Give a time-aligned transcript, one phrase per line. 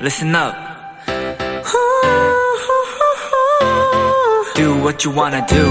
[0.00, 0.54] listen up.
[4.54, 5.64] Do what you wanna do.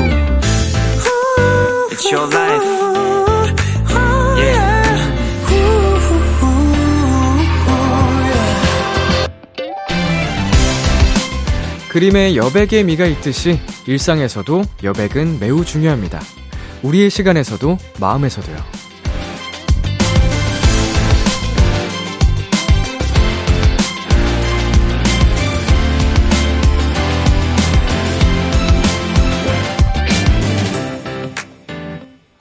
[1.92, 2.66] It's your life.
[4.38, 4.80] Yeah.
[11.90, 16.22] 그림에 여백의 미가 있듯이 일상에서도 여백은 매우 중요합니다.
[16.84, 18.79] 우리의 시간에서도 마음에서도요.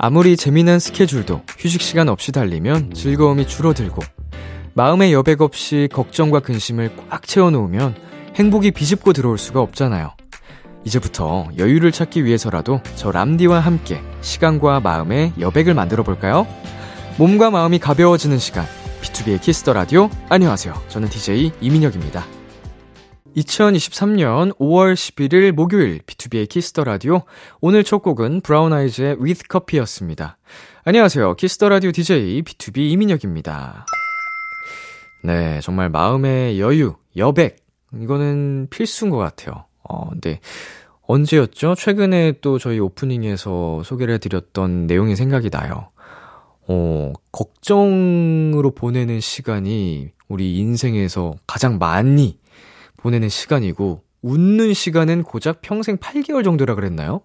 [0.01, 4.01] 아무리 재미난 스케줄도 휴식 시간 없이 달리면 즐거움이 줄어들고
[4.75, 7.97] 마음의 여백 없이 걱정과 근심을 꽉 채워놓으면
[8.37, 10.15] 행복이 비집고 들어올 수가 없잖아요.
[10.85, 16.47] 이제부터 여유를 찾기 위해서라도 저 람디와 함께 시간과 마음의 여백을 만들어 볼까요?
[17.19, 18.65] 몸과 마음이 가벼워지는 시간.
[19.03, 20.09] B2B의 키스터 라디오.
[20.29, 20.75] 안녕하세요.
[20.87, 22.38] 저는 DJ 이민혁입니다.
[23.37, 27.23] 2023년 5월 11일 목요일 B2B의 키스터 라디오.
[27.61, 30.39] 오늘 첫 곡은 브라운 아이즈의 With Coffee였습니다.
[30.85, 31.35] 안녕하세요.
[31.37, 33.87] 키스터 라디오 DJ B2B 이민혁입니다.
[35.23, 37.57] 네, 정말 마음의 여유, 여백.
[37.95, 39.67] 이거는 필수인 것 같아요.
[39.83, 40.41] 어, 근데
[41.03, 41.75] 언제였죠?
[41.75, 45.91] 최근에 또 저희 오프닝에서 소개를 해드렸던 내용이 생각이 나요.
[46.67, 52.39] 어, 걱정으로 보내는 시간이 우리 인생에서 가장 많이
[52.99, 57.23] 보내는 시간이고, 웃는 시간은 고작 평생 8개월 정도라 그랬나요?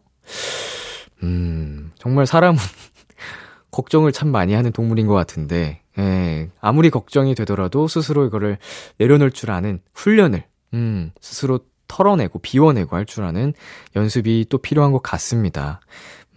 [1.24, 2.58] 음, 정말 사람은
[3.72, 8.58] 걱정을 참 많이 하는 동물인 것 같은데, 예, 아무리 걱정이 되더라도 스스로 이거를
[8.98, 13.54] 내려놓을 줄 아는 훈련을, 음, 스스로 털어내고 비워내고 할 줄 아는
[13.96, 15.80] 연습이 또 필요한 것 같습니다.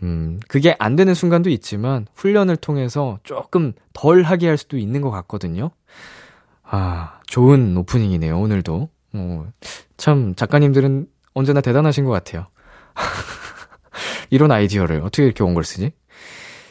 [0.03, 5.11] 음, 그게 안 되는 순간도 있지만 훈련을 통해서 조금 덜 하게 할 수도 있는 것
[5.11, 5.70] 같거든요.
[6.62, 8.91] 아, 좋은 오프닝이네요, 오늘도.
[9.17, 9.47] 어,
[9.97, 12.48] 참, 작가님들은 언제나 대단하신 것 같아요.
[14.30, 15.92] 이런 아이디어를 어떻게 이렇게 온 걸 쓰지?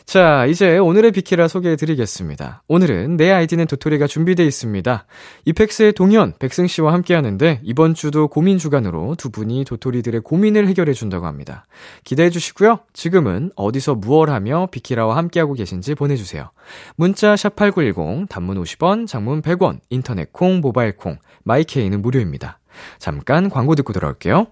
[0.06, 2.62] 자, 이제 오늘의 비키라 소개해 드리겠습니다.
[2.68, 5.06] 오늘은 내 아이디는 도토리가 준비되어 있습니다.
[5.46, 10.94] 이펙스의 동현, 백승 씨와 함께 하는데 이번 주도 고민 주간으로 두 분이 도토리들의 고민을 해결해
[10.94, 11.66] 준다고 합니다.
[12.04, 12.82] 기대해 주시고요.
[12.94, 16.52] 지금은 어디서 무얼 하며 비키라와 함께하고 계신지 보내주세요.
[16.96, 22.60] 문자 샵8910, 단문 50원, 장문 100원, 인터넷 콩, 모바일 콩, 마이케이는 무료입니다.
[23.00, 24.48] 잠깐 광고 듣고 돌아올게요.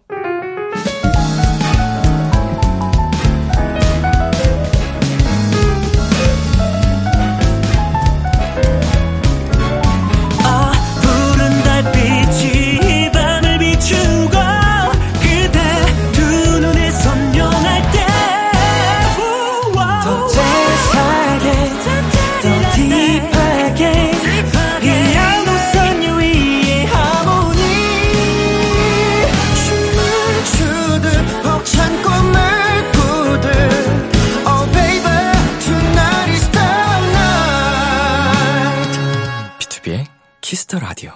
[40.54, 41.12] Kiss the Radio.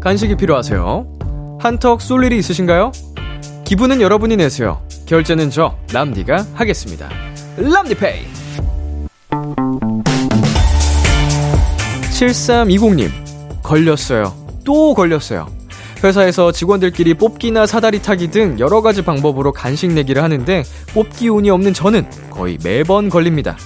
[0.00, 1.58] 간식이 필요하세요?
[1.58, 2.92] 한턱 쏠 일이 있으신가요?
[3.64, 4.80] 기분은 여러분이 내세요.
[5.06, 7.08] 결제는 저 람디가 하겠습니다.
[7.56, 8.24] 람디페이.
[12.12, 13.10] 7320님
[13.64, 14.32] 걸렸어요.
[14.64, 15.48] 또 걸렸어요.
[16.02, 20.64] 회사에서 직원들끼리 뽑기나 사다리 타기 등 여러 가지 방법으로 간식 내기를 하는데
[20.94, 23.56] 뽑기 운이 없는 저는 거의 매번 걸립니다.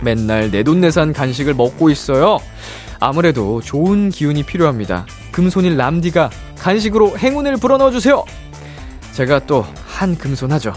[0.00, 2.38] 맨날 내돈내산 간식을 먹고 있어요.
[2.98, 5.06] 아무래도 좋은 기운이 필요합니다.
[5.30, 8.24] 금손인 람디가 간식으로 행운을 불어넣어 주세요.
[9.12, 9.64] 제가 또
[10.02, 10.72] 한 금손하죠.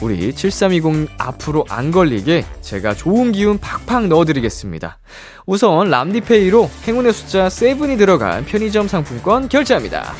[0.00, 4.98] 우리 7320 앞으로 안 걸리게 제가 좋은 기운 팍팍 넣어드리겠습니다.
[5.46, 10.12] 우선 람디페이로 행운의 숫자 7이 들어간 편의점 상품권 결제합니다.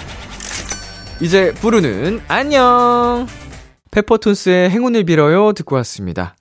[1.21, 3.27] 이제 부르는 안녕!
[3.91, 6.35] 페퍼톤스의 행운을 빌어요 듣고 왔습니다.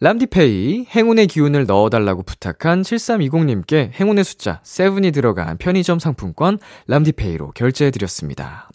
[0.00, 6.58] 람디페이 행운의 기운을 넣어달라고 부탁한 7320님께 행운의 숫자 7이 들어간 편의점 상품권
[6.88, 8.68] 람디페이로 결제해드렸습니다.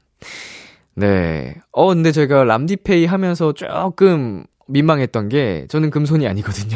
[0.97, 1.53] 네.
[1.71, 6.75] 어, 근데 제가 람디페이 하면서 조금 민망했던 게 저는 금손이 아니거든요.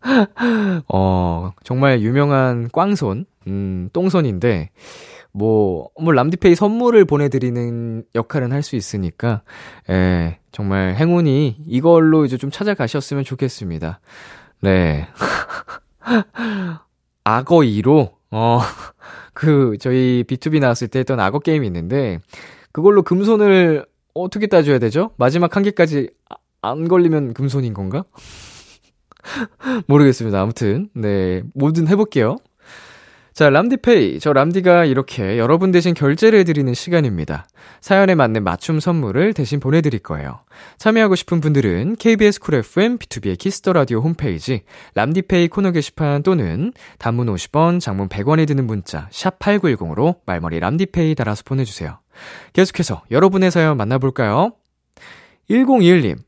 [0.88, 4.70] 어, 정말 유명한 꽝손, 음, 똥손인데,
[5.32, 9.42] 뭐, 뭐, 람디페이 선물을 보내드리는 역할은 할 수 있으니까,
[9.90, 14.00] 예, 정말 행운이 이걸로 이제 좀 찾아가셨으면 좋겠습니다.
[14.62, 15.08] 네.
[17.24, 18.60] 악어 2로, 어,
[19.34, 22.18] 그, 저희 B2B 나왔을 때 했던 악어 게임이 있는데,
[22.72, 25.12] 그걸로 금손을 어떻게 따져야 되죠?
[25.16, 28.04] 마지막 한 개까지 아- 안 걸리면 금손인 건가?
[29.86, 30.40] 모르겠습니다.
[30.40, 31.42] 아무튼, 네.
[31.54, 32.36] 뭐든 해볼게요.
[33.32, 34.20] 자, 람디페이.
[34.20, 37.46] 저 람디가 이렇게 여러분 대신 결제를 해드리는 시간입니다.
[37.80, 40.40] 사연에 맞는 맞춤 선물을 대신 보내드릴 거예요.
[40.76, 44.64] 참여하고 싶은 분들은 KBS 쿨 FM B2B의 키스터 라디오 홈페이지
[44.96, 51.44] 람디페이 코너 게시판 또는 단문 50원, 장문 100원이 드는 문자 샵 8910으로 말머리 람디페이 달아서
[51.46, 52.01] 보내주세요.
[52.52, 54.52] 계속해서 여러분의 사연 만나볼까요?
[55.50, 56.18] 1021님.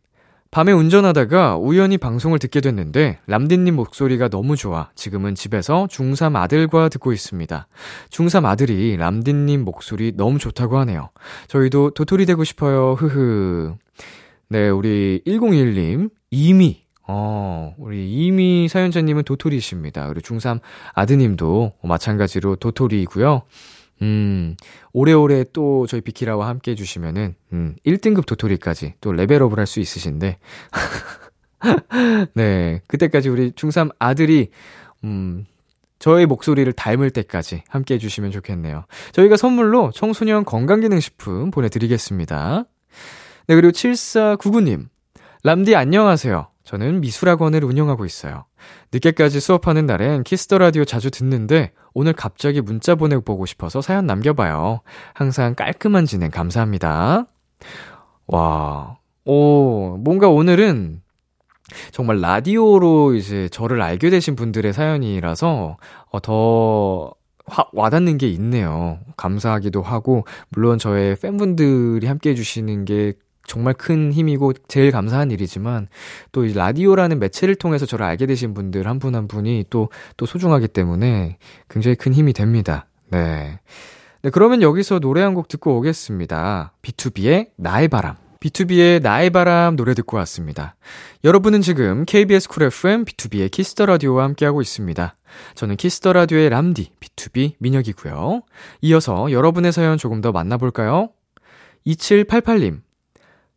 [0.55, 4.89] 밤에 운전하다가 우연히 방송을 듣게 됐는데 람디님 목소리가 너무 좋아.
[4.95, 7.67] 지금은 집에서 중3 아들과 듣고 있습니다.
[8.11, 11.11] 중3 아들이 람디님 목소리 너무 좋다고 하네요.
[11.49, 12.93] 저희도 도토리 되고 싶어요.
[12.93, 13.75] 흐흐.
[14.49, 20.07] 네, 우리 1021님 이미 어, 우리 이미 사연자님은 도토리십니다.
[20.07, 20.61] 그리고 중3
[20.95, 23.43] 아드님도 마찬가지로 도토리이고요.
[24.03, 24.57] 음,
[24.93, 30.39] 오래오래 또 저희 비키라와 함께 해주시면은, 음, 1등급 도토리까지 또 레벨업을 할 수 있으신데,
[32.35, 34.49] 네, 그때까지 우리 중3 아들이,
[35.05, 35.47] 음,
[35.99, 38.85] 저의 목소리를 닮을 때까지 함께 해주시면 좋겠네요.
[39.13, 42.65] 저희가 선물로 청소년 건강기능식품 보내드리겠습니다.
[43.47, 44.89] 네, 그리고 7499님.
[45.45, 46.49] 람디 안녕하세요.
[46.65, 48.45] 저는 미술학원을 운영하고 있어요.
[48.93, 54.81] 늦게까지 수업하는 날엔 Kiss the Radio 자주 듣는데 오늘 갑자기 문자 보내보고 싶어서 사연 남겨봐요.
[55.15, 57.27] 항상 깔끔한 진행 감사합니다.
[58.27, 61.03] 와, 오, 뭔가 오늘은
[61.93, 65.77] 정말 라디오로 이제 저를 알게 되신 분들의 사연이라서
[66.11, 67.15] 어, 더
[67.47, 68.99] 화, 와닿는 게 있네요.
[69.17, 73.15] 감사하기도 하고, 물론 저의 팬분들이 함께 해주시는 게
[73.47, 75.89] 정말 큰 힘이고 제일 감사한 일이지만
[76.33, 80.27] 또 이 라디오라는 매체를 통해서 저를 알게 되신 분들 한 분한 한 분이 또, 또
[80.27, 81.39] 소중하기 때문에
[81.69, 82.87] 굉장히 큰 힘이 됩니다.
[83.11, 83.61] 네.
[84.23, 86.73] 네, 그러면 여기서 노래 한 곡 듣고 오겠습니다.
[86.83, 88.17] B2B의 나의 바람.
[88.41, 90.77] B2B의 나의 바람 노래 듣고 왔습니다.
[91.25, 95.17] 여러분은 지금 KBS 쿨 FM B2B의 키스터 라디오와 함께하고 있습니다.
[95.55, 98.43] 저는 키스터 라디오의 람디 B2B 민혁이고요.
[98.83, 101.11] 이어서 여러분의 사연 조금 더 만나볼까요?
[101.87, 102.81] 2788님.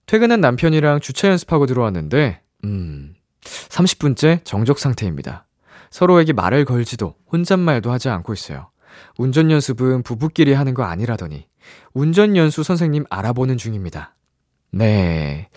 [0.08, 5.46] 퇴근한 남편이랑 주차 연습하고 들어왔는데, 음, 30분째 정적 상태입니다.
[5.92, 8.70] 서로에게 말을 걸지도 혼잣말도 하지 않고 있어요.
[9.18, 11.46] 운전 연습은 부부끼리 하는 거 아니라더니,
[11.94, 14.16] 운전 연수 선생님 알아보는 중입니다.
[14.72, 15.50] 네.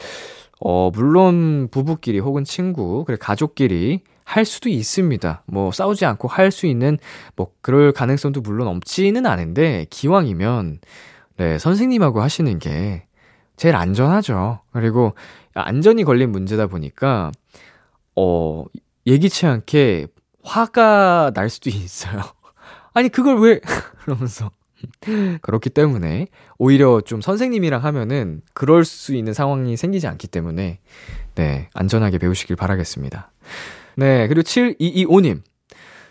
[0.60, 5.44] 어, 물론 부부끼리 혹은 친구, 그래, 가족끼리 할 수도 있습니다.
[5.46, 6.98] 뭐, 싸우지 않고 할 수 있는,
[7.36, 10.80] 뭐, 그럴 가능성도 물론 없지는 않은데, 기왕이면,
[11.36, 13.06] 네, 선생님하고 하시는 게
[13.60, 14.60] 제일 안전하죠.
[14.72, 15.12] 그리고
[15.52, 17.30] 안전이 걸린 문제다 보니까,
[18.16, 18.64] 어,
[19.06, 20.06] 예기치 않게
[20.42, 22.22] 화가 날 수도 있어요.
[22.94, 23.60] 아니, 그걸 왜,
[24.00, 24.50] 그러면서.
[25.42, 30.80] 그렇기 때문에, 오히려 좀 선생님이랑 하면은, 그럴 수 있는 상황이 생기지 않기 때문에,
[31.34, 33.30] 네, 안전하게 배우시길 바라겠습니다.
[33.96, 35.42] 네, 그리고 7225님.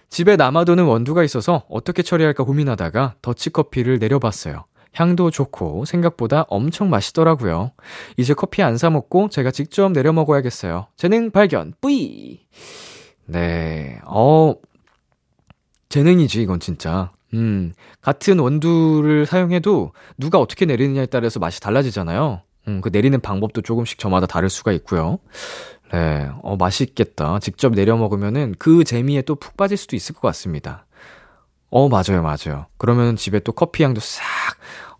[0.09, 4.65] 집에 남아도는 원두가 있어서 어떻게 처리할까 고민하다가 더치커피를 내려봤어요.
[4.93, 7.71] 향도 좋고 생각보다 엄청 맛있더라고요.
[8.17, 10.87] 이제 커피 안 사 먹고 제가 직접 내려 먹어야겠어요.
[10.97, 11.73] 재능 발견.
[11.81, 12.39] 뿌이.
[13.25, 13.99] 네.
[14.05, 14.55] 어
[15.89, 17.11] 재능이지 이건 진짜.
[17.33, 17.73] 음.
[18.01, 22.41] 같은 원두를 사용해도 누가 어떻게 내리느냐에 따라서 맛이 달라지잖아요.
[22.67, 25.19] 음, 그 내리는 방법도 조금씩 저마다 다를 수가 있고요.
[25.91, 26.29] 네.
[26.43, 27.39] 어 맛있겠다.
[27.39, 30.85] 직접 내려 먹으면은 그 재미에 또 푹 빠질 수도 있을 것 같습니다.
[31.69, 32.65] 어, 맞아요, 맞아요.
[32.77, 34.23] 그러면 집에 또 커피 향도 싹,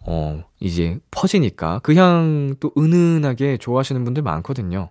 [0.05, 4.89] 어, 이제 퍼지니까 그 향 또 은은하게 좋아하시는 분들 많거든요.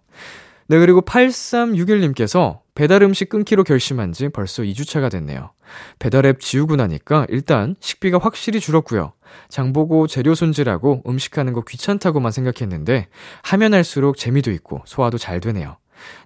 [0.68, 5.50] 네, 그리고 8361님께서 배달 음식 끊기로 결심한 지 벌써 2주차가 됐네요.
[5.98, 9.12] 배달앱 지우고 나니까 일단 식비가 확실히 줄었고요.
[9.48, 13.08] 장보고 재료 손질하고 음식하는 거 귀찮다고만 생각했는데
[13.42, 15.76] 하면 할수록 재미도 있고 소화도 잘 되네요.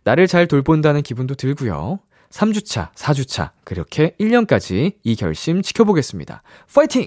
[0.04, 2.00] 나를 잘 돌본다는 기분도 들고요.
[2.32, 6.42] 3주차, 4주차, 그렇게 1년까지 이 결심 지켜보겠습니다.
[6.74, 7.06] 파이팅!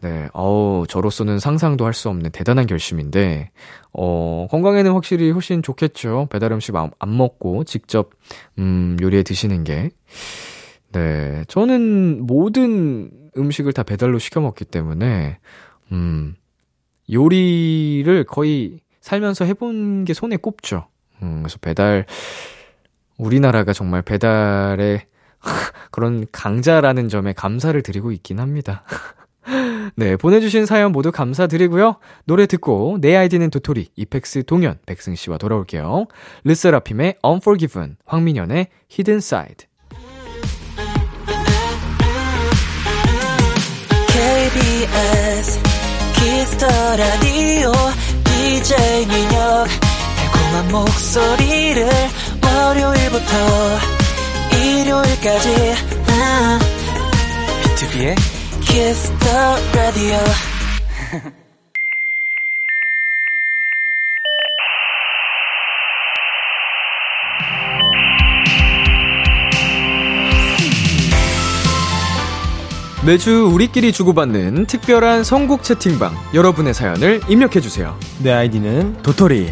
[0.00, 3.50] 네, 어우, 저로서는 상상도 할 수 없는 대단한 결심인데,
[3.92, 6.28] 어, 건강에는 확실히 훨씬 좋겠죠.
[6.30, 8.10] 배달 음식 안, 안 먹고 직접,
[8.58, 9.90] 음, 요리해 드시는 게.
[10.92, 15.38] 네, 저는 모든 음식을 다 배달로 시켜 먹기 때문에,
[15.92, 16.34] 음,
[17.12, 20.86] 요리를 거의 살면서 해본 게 손에 꼽죠.
[21.22, 22.06] 음, 그래서 배달,
[23.18, 25.02] 우리나라가 정말 배달의
[25.90, 28.84] 그런 강자라는 점에 감사를 드리고 있긴 합니다.
[29.96, 31.96] 네, 보내주신 사연 모두 감사드리고요.
[32.24, 36.06] 노래 듣고 내 아이디는 도토리, 이펙스 동현, 백승 씨와 돌아올게요.
[36.44, 39.66] 르세라핌의 Unforgiven, 황민현의 Hidden Side.
[44.08, 45.60] KBS
[46.14, 47.72] 키스터 라디오
[48.24, 49.68] DJ 민혁
[50.48, 51.88] 달콤한 목소리를
[52.58, 53.78] 월요일부터
[54.52, 55.74] 일요일까지
[57.62, 58.16] B2B의
[58.60, 59.38] Kiss the
[59.74, 60.18] Radio
[73.06, 77.96] 매주 우리끼리 주고받는 특별한 선곡 채팅방 여러분의 사연을 입력해주세요.
[78.22, 79.50] 내 아이디는 도토리.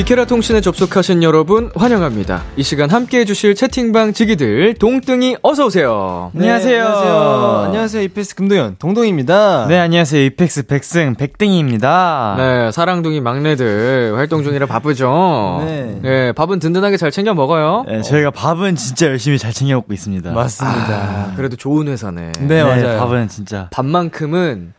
[0.00, 2.42] 비케라 통신에 접속하신 여러분 환영합니다.
[2.56, 6.30] 이 시간 함께 해주실 채팅방 지기들 동등이 어서 오세요.
[6.32, 6.86] 네, 안녕하세요.
[6.86, 7.62] 안녕하세요.
[7.66, 8.02] 안녕하세요.
[8.04, 9.66] 이페스 금도현 동동입니다.
[9.68, 10.24] 네, 안녕하세요.
[10.24, 12.34] 이펙스 백승 백등이입니다.
[12.38, 15.64] 네, 사랑둥이 막내들 활동 중이라 바쁘죠.
[15.66, 15.98] 네.
[16.00, 17.84] 네, 밥은 든든하게 잘 챙겨 먹어요.
[17.86, 20.32] 네, 저희가 밥은 진짜 열심히 잘 챙겨 먹고 있습니다.
[20.32, 20.94] 맞습니다.
[20.94, 22.32] 아, 그래도 좋은 회사네.
[22.40, 22.98] 네, 맞아요.
[23.00, 23.68] 밥은 진짜.
[23.70, 24.72] 밥만큼은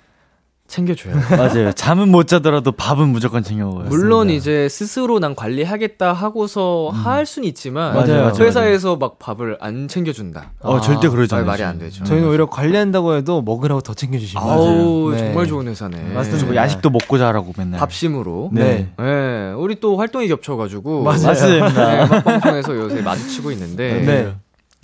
[0.71, 1.13] 챙겨줘요.
[1.37, 1.71] 맞아요.
[1.73, 3.89] 잠은 못 자더라도 밥은 무조건 챙겨 먹어요.
[3.89, 9.87] 물론 이제 스스로 난 관리하겠다 하고서 할 수는 있지만 맞아요, 맞아요, 회사에서 막 밥을 안
[9.89, 10.51] 챙겨준다.
[10.61, 11.47] 어, 절대 그러지 아, 않아요.
[11.51, 12.05] 말이 안 되죠.
[12.05, 14.39] 저희는 오히려 관리한다고 해도 먹으라고 더 챙겨주시고.
[14.39, 15.17] 아우 네.
[15.17, 16.13] 정말 좋은 회사네.
[16.13, 16.45] 맞습니다.
[16.45, 17.79] 뭐 야식도 먹고 자라고 맨날.
[17.79, 18.51] 밥심으로.
[18.53, 18.89] 네.
[18.97, 21.21] 네, 우리 또 활동이 겹쳐가지고 맞아요.
[21.27, 21.69] 맞습니다.
[21.69, 24.35] 네, 음악방송에서 요새 마주치고 있는데 네.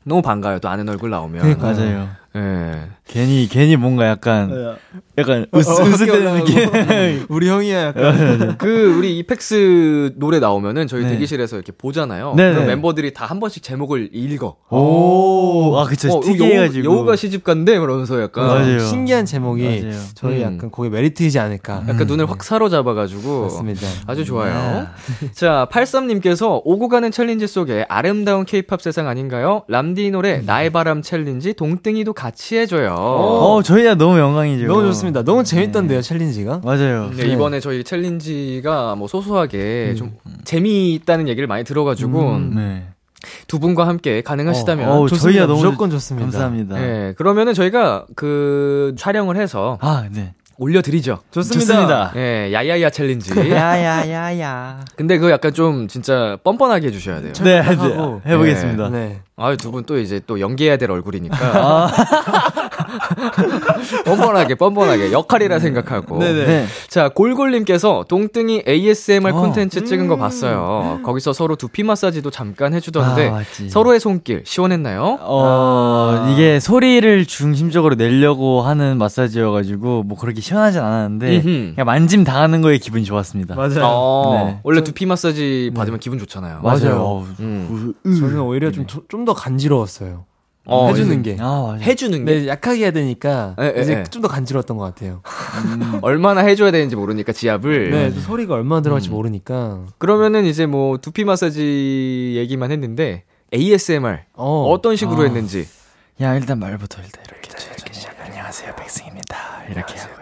[0.03, 0.59] 너무 반가워요.
[0.59, 1.41] 또 아는 얼굴 나오면.
[1.41, 1.75] 그러니까요.
[1.75, 2.09] 맞아요.
[2.33, 2.89] 네.
[3.07, 4.77] 괜히 괜히 뭔가 약간
[5.17, 7.25] 약간 으스 어, 으스대는 느낌.
[7.29, 8.57] 우리 형이야, 약간.
[8.57, 11.11] 그 우리 이펙스 노래 나오면은 저희 네.
[11.11, 12.33] 대기실에서 이렇게 보잖아요.
[12.35, 12.53] 네네.
[12.53, 14.55] 그럼 멤버들이 다 한 번씩 제목을 읽어.
[14.69, 16.11] 오, 아 그쵸.
[16.13, 16.85] 어, 특이해가지고.
[16.85, 18.79] 여우, 가 시집 간대 그러면서 약간 맞아요.
[18.79, 19.99] 신기한 제목이 맞아요.
[20.15, 20.55] 저희 음.
[20.55, 21.83] 약간 거기 메리트이지 않을까.
[21.89, 23.87] 약간 눈을 확 사로잡아가지고 맞습니다.
[24.05, 24.87] 아주 좋아요.
[25.35, 29.63] 자, 83님께서 오고 가는 챌린지 속에 아름다운 케이팝 세상 아닌가요?
[29.67, 32.96] 람디 노래 나의 바람 챌린지 동등이도 같이 해줘요.
[33.01, 34.67] 어, 저희야 너무 영광이죠.
[34.67, 35.23] 너무 좋습니다.
[35.23, 36.61] 너무 재밌던데요, 챌린지가?
[36.63, 37.11] 맞아요.
[37.15, 42.87] 네, 이번에 저희 챌린지가 뭐 소소하게 좀 재미있다는 얘기를 많이 들어가지고 음, 네.
[43.47, 45.07] 두 분과 함께 가능하시다면 어, 어.
[45.07, 46.25] 저희야 너무 무조건 좋습니다.
[46.25, 46.75] 감사합니다.
[46.79, 50.33] 네, 그러면은 저희가 그 촬영을 해서 아, 네.
[50.57, 51.19] 올려드리죠.
[51.31, 52.11] 좋습니다.
[52.13, 53.31] 네, 야야야 챌린지.
[53.37, 54.85] 야야야야.
[54.95, 57.33] 근데 그거 약간 좀 진짜 뻔뻔하게 해주셔야 돼요.
[57.43, 58.21] 네, 하고.
[58.25, 58.89] 네, 해보겠습니다.
[58.89, 59.19] 네.
[59.39, 61.37] 아, 두 분 또 이제 또 연기해야 될 얼굴이니까.
[61.37, 61.91] 아,
[64.03, 65.11] 뻔뻔하게, 뻔뻔하게.
[65.11, 66.17] 역할이라 생각하고.
[66.17, 66.45] 네네.
[66.45, 66.65] 네.
[66.89, 69.39] 자, 골골님께서 동등이 ASMR 어.
[69.39, 71.01] 콘텐츠 찍은 거 봤어요.
[71.03, 73.29] 거기서 서로 두피 마사지도 잠깐 해주던데.
[73.29, 73.43] 아.
[73.69, 75.19] 서로의 손길 시원했나요?
[75.21, 81.73] 어, 이게 소리를 중심적으로 내려고 하는 마사지여가지고, 뭐 그렇게 시원하진 않았는데, 음흠.
[81.75, 83.53] 그냥 만짐 당하는 거에 기분이 좋았습니다.
[83.53, 83.81] 맞아요.
[83.83, 84.59] 어, 네.
[84.63, 86.61] 원래 두피 마사지 받으면 기분 좋잖아요.
[86.63, 86.95] 맞아요.
[86.99, 87.93] 어우, 음.
[88.03, 90.25] 저는 오히려 좀, 좀더 간지러웠어요.
[90.69, 91.37] 어, 해주는 이제 게.
[91.39, 91.77] 아.
[91.79, 94.03] 해주는 게 네, 약하게 해야 되니까 예, 예, 이제 예.
[94.03, 95.21] 좀더 간지러웠던 것 같아요.
[96.01, 97.91] 얼마나 해줘야 되는지 모르니까 지압을.
[97.91, 99.85] 네, 또 소리가 얼마나 들어갈지 모르니까.
[99.97, 105.23] 그러면은 이제 뭐 두피 마사지 얘기만 했는데 ASMR 어, 어, 떤 식으로 아.
[105.23, 105.67] 했는지.
[106.21, 108.15] 야, 일단 말부터 일단 이렇게, 이렇게 시작.
[108.19, 109.65] 안녕하세요, 백승입니다.
[109.69, 110.13] 이렇게 하고.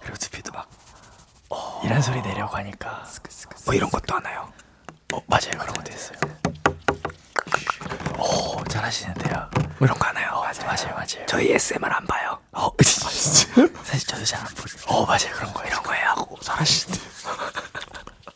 [0.00, 0.68] 그리고 두피도 막,
[1.84, 3.04] 이런 소리 내려고 하니까.
[3.66, 4.48] 뭐 이런 것도 하나요?
[5.12, 5.58] 어, 맞아요.
[5.58, 6.18] 그런 것도 했어요.
[8.18, 9.50] 오, 잘하시는데요.
[9.78, 10.30] 뭐 이런 거 하나요?
[10.40, 11.26] 맞아요, 맞아요, 맞아요.
[11.26, 12.38] 저희 SMR 안 봐요.
[12.52, 13.66] 어, 진짜?
[13.84, 14.76] 사실 저도 잘 안 보죠.
[14.86, 15.32] 어, 맞아요.
[15.34, 17.00] 그런 거, 이런 거 해야 하고 잘하시는데.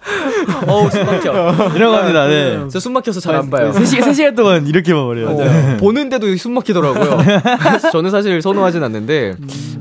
[0.66, 1.30] 어우, 숨 막혀.
[1.76, 2.66] 이런 겁니다, 네.
[2.70, 3.70] 저 숨 막혀서 잘 안 봐요.
[3.72, 5.28] 3시간, 3시간 동안 이렇게만 버려요.
[5.28, 7.18] 어, 보는데도 숨 막히더라고요.
[7.92, 9.34] 저는 사실 선호하진 않는데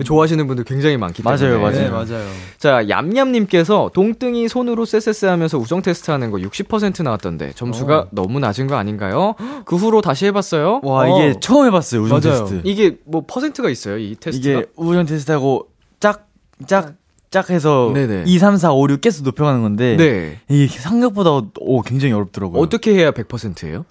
[0.03, 1.41] 좋아하시는 분들 굉장히 많기 때문에.
[1.41, 1.77] 맞아요, 맞아요.
[1.79, 2.25] 네, 맞아요.
[2.57, 8.67] 자, 얌얌님께서 동등이 손으로 쎄쎄쎄 하면서 우정 테스트 하는 거 60% 나왔던데 점수가 너무 낮은
[8.67, 9.35] 거 아닌가요?
[9.65, 10.81] 그 후로 다시 해봤어요.
[10.83, 11.39] 와, 이게 어.
[11.39, 12.39] 처음 해봤어요, 우정 맞아요.
[12.45, 12.61] 테스트.
[12.65, 14.59] 이게 뭐 퍼센트가 있어요, 이 테스트가?
[14.59, 15.67] 이게 우정 테스트하고
[15.99, 16.27] 짝,
[16.67, 16.93] 짝,
[17.29, 18.23] 짝 해서 네네.
[18.25, 20.39] 2, 3, 4, 5, 6 계속 높여가는 건데 네.
[20.47, 22.59] 이게 생각보다 오, 굉장히 어렵더라고요.
[22.61, 23.85] 어떻게 해야 100%예요?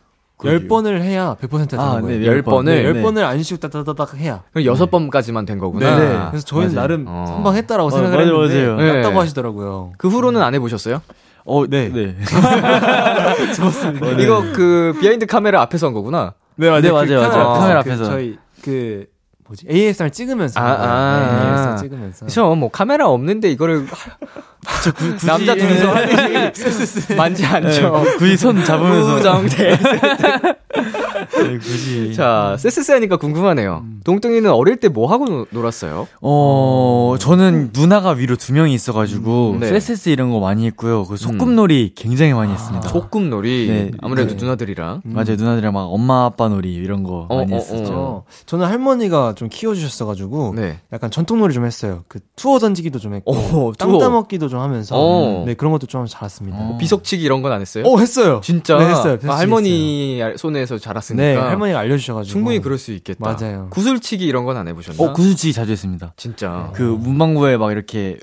[0.45, 2.33] 열 번을 해야 100%가 되는 아, 거예요.
[2.33, 2.75] 네, 번을?
[2.75, 3.03] 네, 열 네.
[3.03, 4.43] 번을 안 쉬고 따다다닥 해야.
[4.53, 5.99] 그럼 여섯 번까지만 된 거구나.
[5.99, 6.27] 네.
[6.31, 6.81] 그래서 저희는 맞아요.
[6.81, 7.25] 나름 어.
[7.27, 8.77] 선방했다라고 어, 생각을 맞아요, 했는데 맞아요.
[8.77, 8.93] 네.
[8.99, 9.93] 낮다고 하시더라고요.
[9.99, 11.01] 그 후로는 안 해보셨어요?
[11.45, 11.89] 어, 네.
[11.89, 12.17] 네.
[14.23, 16.35] 이거 그 behind 카메라 앞에서 한 거구나.
[16.57, 17.49] 네, 맞아요, 맞아요, 맞아요.
[17.61, 18.05] 카메라 그 앞에서.
[18.05, 19.07] 저희 그
[19.49, 20.65] 뭐지 ASMR 찍으면서 아.
[20.65, 21.43] 아.
[21.43, 22.27] 네, ASMR 찍으면서.
[22.27, 23.87] 그쵸, 뭐 카메라 없는데 이거를
[25.27, 28.05] 남자 둘이서 하듯이 만지 않죠.
[28.19, 29.17] 굳이 손 잡으면서.
[29.17, 29.79] 우정대.
[29.79, 32.15] 네, 굳이.
[32.15, 33.85] 자, 쎄쎄쎄 하니까 궁금하네요.
[34.05, 36.09] 동등이는 어릴 때 뭐 하고 노- 놀았어요?
[36.23, 39.69] 어, 저는 누나가 위로 두 명이 있어가지고, 음, 네.
[39.69, 41.05] 쎄쎄쎄 이런 거 많이 했고요.
[41.05, 42.89] 그 소꿉놀이 굉장히 많이 했습니다.
[42.89, 43.67] 소꿉놀이.
[43.69, 43.91] 네.
[44.01, 44.37] 아무래도 네.
[44.43, 45.03] 누나들이랑.
[45.05, 45.37] 맞아요.
[45.37, 47.93] 누나들이랑 막 엄마 아빠 놀이 이런 거 어, 많이 어, 했었죠.
[47.93, 50.81] 어, 저는 할머니가 좀 키워주셨어가지고 네.
[50.93, 52.03] 약간 전통놀이 좀 했어요.
[52.09, 54.01] 그 투호 던지기도 좀 했고 오, 땅 투호.
[54.01, 55.45] 따먹기도 좀 하면서 어.
[55.47, 56.59] 네 그런 것도 좀 잘했습니다.
[56.59, 56.77] 어.
[56.79, 57.85] 비석치기 이런 건 안 했어요?
[57.87, 58.41] 오 했어요.
[58.43, 59.17] 진짜 네, 했어요.
[59.29, 63.37] 아, 할머니 손에서 자랐으니까 네 할머니가 알려주셔가지고 충분히 그럴 수 있겠다.
[63.41, 63.69] 맞아요.
[63.71, 65.03] 구슬치기 이런 건 안 해보셨나?
[65.03, 66.13] 어, 구슬치기 자주 했습니다.
[66.17, 66.71] 진짜.
[66.75, 68.19] 그 문방구에 막 이렇게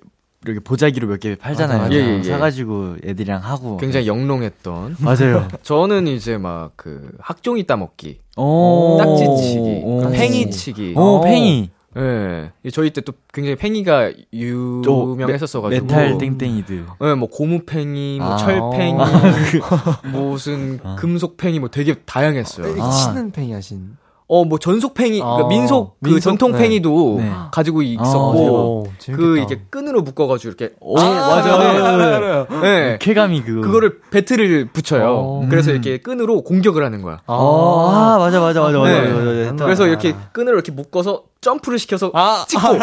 [0.46, 1.78] 이렇게 보자기로 몇 개 팔잖아요.
[1.80, 1.96] 맞아, 맞아.
[1.96, 2.24] 예, 예, 예.
[2.24, 3.78] 사가지고 애들이랑 하고.
[3.78, 4.98] 굉장히 영롱했던.
[5.00, 5.48] 맞아요.
[5.64, 8.98] 저는 이제 막 그 학종이 따먹기, 오.
[9.00, 10.10] 딱지치기, 오.
[10.12, 10.94] 팽이치기.
[10.98, 11.70] 오, 팽이.
[11.98, 12.52] 예.
[12.74, 15.86] 저희 때 또 굉장히 팽이가 유명했었어가지고.
[15.86, 16.86] 메탈 팽이들.
[17.04, 18.38] 예, 뭐 고무팽이, 뭐 아.
[18.38, 20.96] 철팽이, 아, 무슨 아.
[20.96, 22.82] 금속팽이 뭐 되게 다양했어요.
[22.82, 22.90] 아.
[22.92, 23.98] 치는 팽이 하신.
[24.28, 26.22] 어, 뭐 전속팽이, 그러니까 아, 민속 그 민속?
[26.22, 27.32] 전통팽이도 네.
[27.52, 29.18] 가지고 아, 있었고, 오, 재밌겠다.
[29.18, 30.74] 그 이렇게 끈으로 묶어가지고 이렇게.
[30.80, 31.58] 오, 아, 맞아.
[31.60, 31.66] 네.
[31.66, 32.62] 알아요, 알아요.
[32.62, 32.98] 네.
[33.00, 33.62] 쾌감이 그거.
[33.62, 35.16] 그거를 배트를 붙여요.
[35.16, 35.48] 어.
[35.48, 35.76] 그래서 음.
[35.76, 37.20] 이렇게 끈으로 공격을 하는 거야.
[37.28, 38.92] 어, 아, 맞아, 맞아, 맞아, 맞아.
[38.92, 39.00] 네.
[39.12, 39.66] 맞아, 맞아, 맞아.
[39.66, 42.68] 그래서 이렇게 끈을 이렇게 묶어서 점프를 시켜서 아, 찍고.
[42.68, 42.78] 오,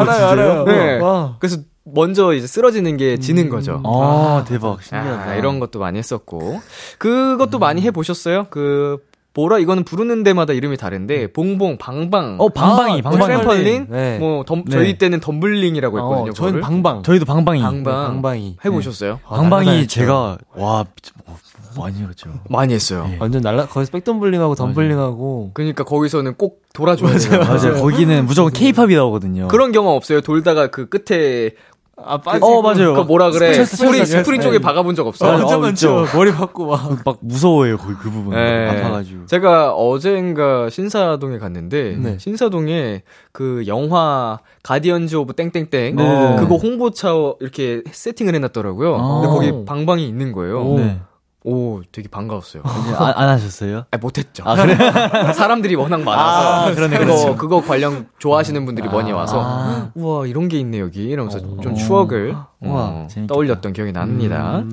[0.00, 0.26] 알아요?
[0.28, 0.64] 알아요.
[0.64, 0.98] 네.
[0.98, 1.36] 와.
[1.40, 3.82] 그래서 먼저 이제 쓰러지는 게 지는 거죠.
[3.84, 4.82] 아, 대박.
[4.82, 5.30] 신기하다.
[5.30, 6.62] 아, 이런 것도 많이 했었고.
[6.96, 8.46] 그것도 많이 해보셨어요?
[8.48, 8.96] 그,
[9.34, 12.36] 뭐라, 이거는 부르는 데마다 이름이 다른데, 봉봉, 방방.
[12.38, 13.32] 어, 방방이, 뭐 방방이.
[13.32, 13.86] 트램펄린?
[13.90, 14.18] 네.
[14.18, 14.70] 뭐, 덤, 네.
[14.70, 16.30] 저희 때는 덤블링이라고 했거든요.
[16.30, 16.60] 어, 저희는.
[16.60, 17.02] 방방.
[17.02, 17.60] 저희도 방방이.
[17.60, 17.82] 방방.
[17.82, 18.56] 네, 방방이.
[18.64, 19.20] 해보셨어요?
[19.26, 19.86] 아, 방방이 날라다녔죠.
[19.88, 20.84] 제가, 와,
[21.26, 21.36] 어,
[21.76, 22.30] 많이 했죠.
[22.48, 23.08] 많이 했어요.
[23.12, 23.16] 예.
[23.18, 27.40] 완전 날라 거기서 백덤블링하고 덤블링하고 그러니까 거기서는 꼭 돌아줘야 돼요.
[27.40, 27.74] 맞아요.
[27.82, 29.48] 거기는 무조건 케이팝이 나오거든요.
[29.48, 30.20] 그런 경험 없어요?
[30.20, 31.50] 돌다가 그 끝에
[31.96, 32.94] 아 어, 맞아요.
[32.94, 33.64] 그 뭐라 그래?
[33.64, 35.30] 스프링, 스프링 쪽에 박아본 적 어, 없어요?
[35.30, 36.06] 완전 어, 많죠.
[36.12, 36.98] 머리 받고 막.
[37.04, 38.34] 막 무서워해요, 거기 그 부분.
[38.34, 38.68] 네.
[38.68, 39.26] 아파가지고.
[39.26, 42.18] 제가 어젠가 신사동에 갔는데 네.
[42.18, 46.36] 신사동에 그 영화 가디언즈 오브 땡땡땡 네.
[46.38, 47.10] 그거 홍보차
[47.40, 48.96] 이렇게 세팅을 해놨더라고요.
[48.96, 49.20] 아.
[49.20, 50.62] 근데 거기 방방이 있는 거예요.
[50.62, 50.78] 오.
[50.78, 51.00] 네.
[51.46, 52.62] 오, 되게 반가웠어요.
[52.64, 53.84] 안, 안 하셨어요?
[53.90, 54.42] 아, 못했죠.
[54.46, 54.76] 아, 그래?
[55.34, 57.36] 사람들이 워낙 많아서 아, 그러네, 그거 그렇죠.
[57.36, 59.90] 그거 관련 좋아하시는 분들이 많이 와서 아.
[59.94, 61.60] 우와 이런 게 있네 여기 이러면서 오.
[61.60, 63.34] 좀 추억을 우와, 어, 재밌겠다.
[63.34, 64.60] 떠올렸던 기억이 납니다.
[64.60, 64.72] 음.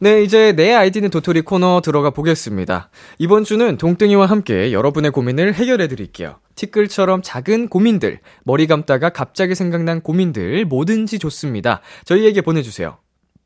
[0.00, 2.90] 네, 이제 내 아이디는 도토리 코너 들어가 보겠습니다.
[3.18, 6.40] 이번 주는 동등이와 함께 여러분의 고민을 해결해 드릴게요.
[6.56, 11.80] 티끌처럼 작은 고민들, 머리 감다가 갑자기 생각난 고민들, 뭐든지 좋습니다.
[12.04, 12.96] 저희에게 보내주세요.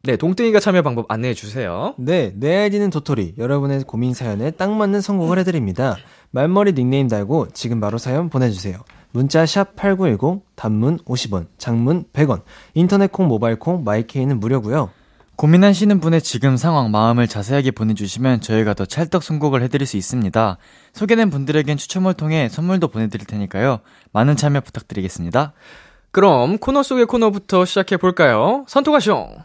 [0.07, 1.93] 네, 동등이가 참여 방법 안내해 주세요.
[1.99, 3.35] 네, 내 아이디는 도토리.
[3.39, 5.97] 여러분의 고민 사연에 딱 맞는 선곡을 해드립니다.
[6.31, 8.79] 말머리 닉네임 달고 지금 바로 사연 보내주세요.
[9.11, 12.43] 문자 샵 8910, 단문 50원, 장문 100원,
[12.75, 14.91] 인터넷 콩, 모바일 콩, 마이케이는 무료고요.
[15.35, 20.57] 고민하시는 분의 지금 상황, 마음을 자세하게 보내주시면 저희가 더 찰떡 선곡을 해드릴 수 있습니다.
[20.93, 23.81] 소개된 분들에겐 추첨을 통해 선물도 보내드릴 테니까요.
[24.13, 25.53] 많은 참여 부탁드리겠습니다.
[26.13, 28.65] 그럼 코너 속의 코너부터 시작해 볼까요?
[28.69, 29.45] 선톡하숑!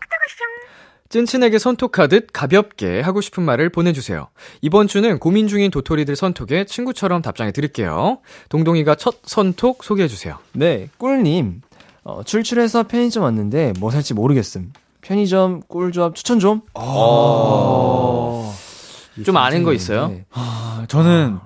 [1.12, 4.30] 찐친에게 선톡하듯 가볍게 하고 싶은 말을 보내주세요.
[4.62, 8.20] 이번 주는 고민 중인 도토리들 선톡에 친구처럼 답장해 드릴게요.
[8.50, 10.38] 동동이가 첫 선톡 소개해주세요.
[10.54, 11.62] 네, 꿀님.
[12.04, 14.72] 어, 출출해서 편의점 왔는데 뭐 살지 모르겠음.
[15.02, 16.62] 편의점 꿀조합 추천 좀?
[16.74, 18.54] 어...
[19.26, 20.08] 좀 아는 거 있어요?
[20.08, 20.26] 네.
[20.32, 21.38] 아, 저는,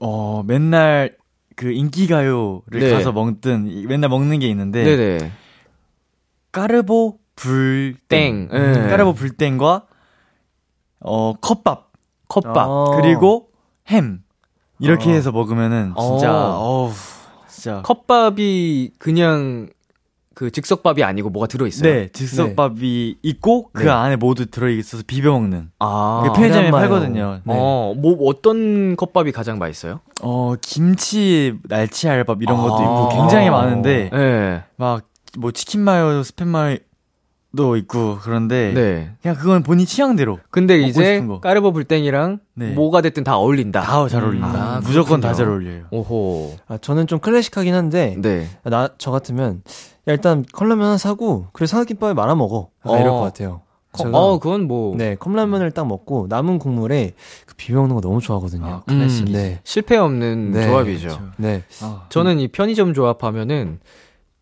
[0.00, 1.16] 어, 맨날
[1.56, 2.90] 그 인기가요를 네.
[2.90, 5.32] 가서 먹든, 이- 맨날 먹는 게 있는데, 네네.
[6.52, 7.98] 까르보 불땡.
[8.08, 8.48] 땡.
[8.52, 8.56] 예.
[8.56, 9.86] 음, 까르보 불땡과,
[11.00, 11.92] 어, 컵밥.
[12.28, 12.56] 컵밥.
[12.56, 13.00] 어.
[13.00, 13.48] 그리고
[13.88, 14.22] 햄.
[14.80, 15.12] 이렇게 어.
[15.12, 16.58] 해서 먹으면은, 진짜, 어.
[16.58, 16.92] 어우,
[17.48, 17.82] 진짜.
[17.82, 19.68] 컵밥이 그냥
[20.34, 21.92] 그 즉석밥이 아니고 뭐가 들어 있어요?
[21.92, 23.88] 네, 즉석밥이 있고 그 네.
[23.88, 25.70] 안에 모두 들어 있어서 비벼 먹는.
[25.78, 26.22] 아.
[26.24, 26.70] 그 편의점에.
[26.72, 27.40] 팔거든요.
[27.44, 27.54] 네.
[27.54, 30.00] 어, 뭐, 어떤 컵밥이 가장 맛있어요?
[30.22, 32.82] 어, 김치 날치알밥 이런 것도 아.
[32.82, 34.64] 있고 굉장히 많은데 네.
[34.76, 36.76] 막뭐 치킨 마요, 스팸 마요
[37.56, 39.10] 도 있고 그런데 네.
[39.22, 41.40] 그냥 그건 본인 취향대로 근데 이제 거.
[41.40, 42.72] 까르보 불땡이랑 네.
[42.72, 43.80] 뭐가 됐든 다 어울린다.
[43.82, 44.76] 다 잘 어울립니다.
[44.76, 45.32] 아, 무조건 다.
[45.34, 45.84] 잘 어울려요.
[45.90, 46.56] 오호.
[46.68, 48.48] 아, 저는 좀 클래식하긴 한데, 네.
[48.64, 49.62] 나, 저 같으면,
[50.08, 52.68] 야, 일단 컵라면 하나 사고, 그리고 삼각김밥에 말아 먹어.
[52.84, 53.14] 약간 이럴 어.
[53.16, 53.60] 것 같아요.
[53.92, 54.96] 컵- 제가- 어, 그건 뭐.
[54.96, 57.12] 네, 컵라면을 딱 먹고, 남은 국물에
[57.46, 58.66] 그 비벼 먹는 거 너무 좋아하거든요.
[58.66, 59.32] 아, 음, 클래식이지.
[59.32, 59.60] 네.
[59.64, 61.08] 실패 없는 네, 조합이죠.
[61.08, 61.22] 그렇죠.
[61.36, 61.62] 네.
[61.82, 63.78] 아, 저는 이 편의점 조합하면은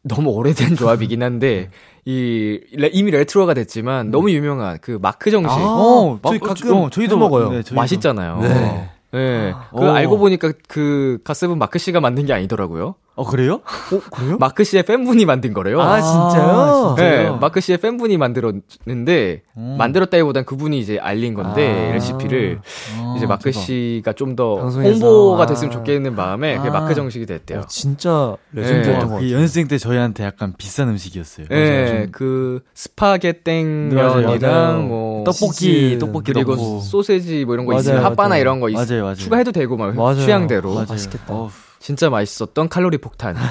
[0.05, 1.71] 너무 오래된 조합이긴 한데
[2.05, 6.77] 이 레- 이미 레트로가 됐지만 너무 유명한 그 마크 정식 아, 어, 저희 막- 가끔
[6.77, 7.45] 어, 저희도 해 먹어요.
[7.51, 7.75] 네, 저희도.
[7.77, 8.39] 맛있잖아요.
[8.41, 8.89] 네.
[9.13, 9.55] 네.
[9.71, 9.91] 그 오.
[9.91, 12.95] 알고 보니까 그 갓세븐 마크 씨가 만든 게 아니더라고요.
[13.15, 13.61] 어, 그래요?
[13.93, 14.37] 어, 그래요?
[14.39, 15.81] 마크 씨의 팬분이 만든 거래요.
[15.83, 16.95] 아, 진짜요?
[16.97, 17.37] 네, 진짜요?
[17.37, 19.75] 마크 씨의 팬분이 만들었는데 음.
[19.79, 21.93] 만들었다기보단 그분이 이제 알린 건데 아.
[21.93, 22.61] 레시피를
[22.99, 23.61] 아, 이제 마크 대박.
[23.61, 24.57] 씨가 좀 더.
[24.67, 25.47] 홍보가 아.
[25.47, 26.73] 됐으면 좋겠는 마음에 그게 아.
[26.73, 27.59] 마크 정식이 됐대요.
[27.61, 28.99] 어, 진짜 레전드였던 네.
[29.01, 29.33] 것그 같아요.
[29.33, 31.47] 연습생 때 저희한테 약간 비싼 음식이었어요.
[31.51, 34.83] 네, 좀그 맞아요, 스파게땡면이랑 맞아요.
[34.83, 36.81] 뭐 떡볶이, 치즈, 떡볶이 그리고 넣고.
[36.81, 38.41] 소세지 뭐 이런 거 맞아요, 있으면 핫바나 맞아요.
[38.41, 39.15] 이런 거 있, 맞아요, 맞아요.
[39.17, 40.15] 추가해도 되고 막 맞아요.
[40.17, 40.73] 취향대로.
[40.75, 40.87] 맞아요.
[40.89, 41.35] 맛있겠다.
[41.35, 41.51] 어우,
[41.83, 43.37] 진짜 맛있었던 칼로리 폭탄.
[43.37, 43.43] 아,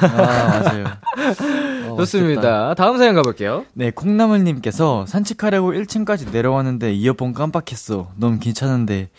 [0.62, 0.86] 맞아요.
[1.92, 2.42] 어, 좋습니다.
[2.42, 2.74] 맛있겠다.
[2.76, 3.66] 다음 사연 가볼게요.
[3.74, 8.12] 네, 콩나물님께서 산책하려고 1층까지 내려왔는데 이어폰 깜빡했어.
[8.16, 9.10] 너무 괜찮은데.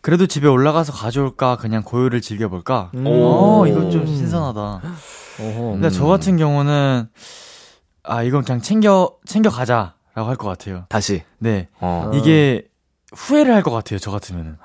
[0.00, 1.56] 그래도 집에 올라가서 가져올까?
[1.56, 2.90] 그냥 고요를 즐겨볼까?
[2.94, 3.06] 음.
[3.06, 4.60] 오, 이거 좀 신선하다.
[4.60, 5.90] 어허, 근데 음.
[5.90, 7.08] 저 같은 경우는,
[8.02, 9.92] 아, 이건 그냥 챙겨, 챙겨 가자라고
[10.28, 10.84] 할 것 같아요.
[10.88, 11.22] 다시?
[11.38, 11.68] 네.
[11.80, 12.10] 어.
[12.14, 12.66] 이게
[13.14, 14.56] 후회를 할 것 같아요, 저 같으면은.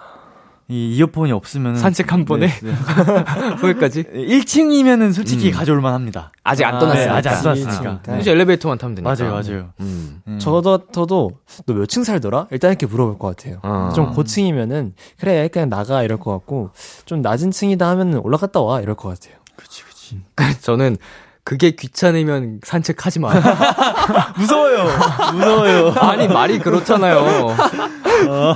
[0.71, 2.73] 이 이어폰이 없으면 산책 한 번에 네, 네.
[3.59, 5.51] 거기까지 1층이면은 솔직히 음.
[5.51, 6.31] 가져올 만 합니다.
[6.43, 7.11] 아직 안 떠났으니까.
[7.11, 8.01] 네, 아직 안 떠났으니까.
[8.05, 8.19] 네.
[8.19, 9.15] 이제 엘리베이터만 타면 되니까.
[9.15, 9.69] 맞아요, 맞아요.
[9.79, 10.21] 음.
[10.27, 10.37] 음.
[10.39, 11.31] 저도 저도
[11.65, 12.47] 너 몇 층 살더라?
[12.51, 13.57] 일단 이렇게 물어볼 것 같아요.
[13.63, 13.91] 아.
[13.95, 16.69] 좀 고층이면은 그래 그냥 나가 이럴 것 같고
[17.05, 19.39] 좀 낮은 층이다 하면은 올라갔다 와 이럴 것 같아요.
[19.55, 20.21] 그렇지, 그렇지.
[20.61, 20.97] 저는
[21.43, 23.33] 그게 귀찮으면 산책하지 마.
[24.37, 24.85] 무서워요.
[25.33, 25.89] 무서워요.
[25.97, 27.55] 아니 말이 그렇잖아요.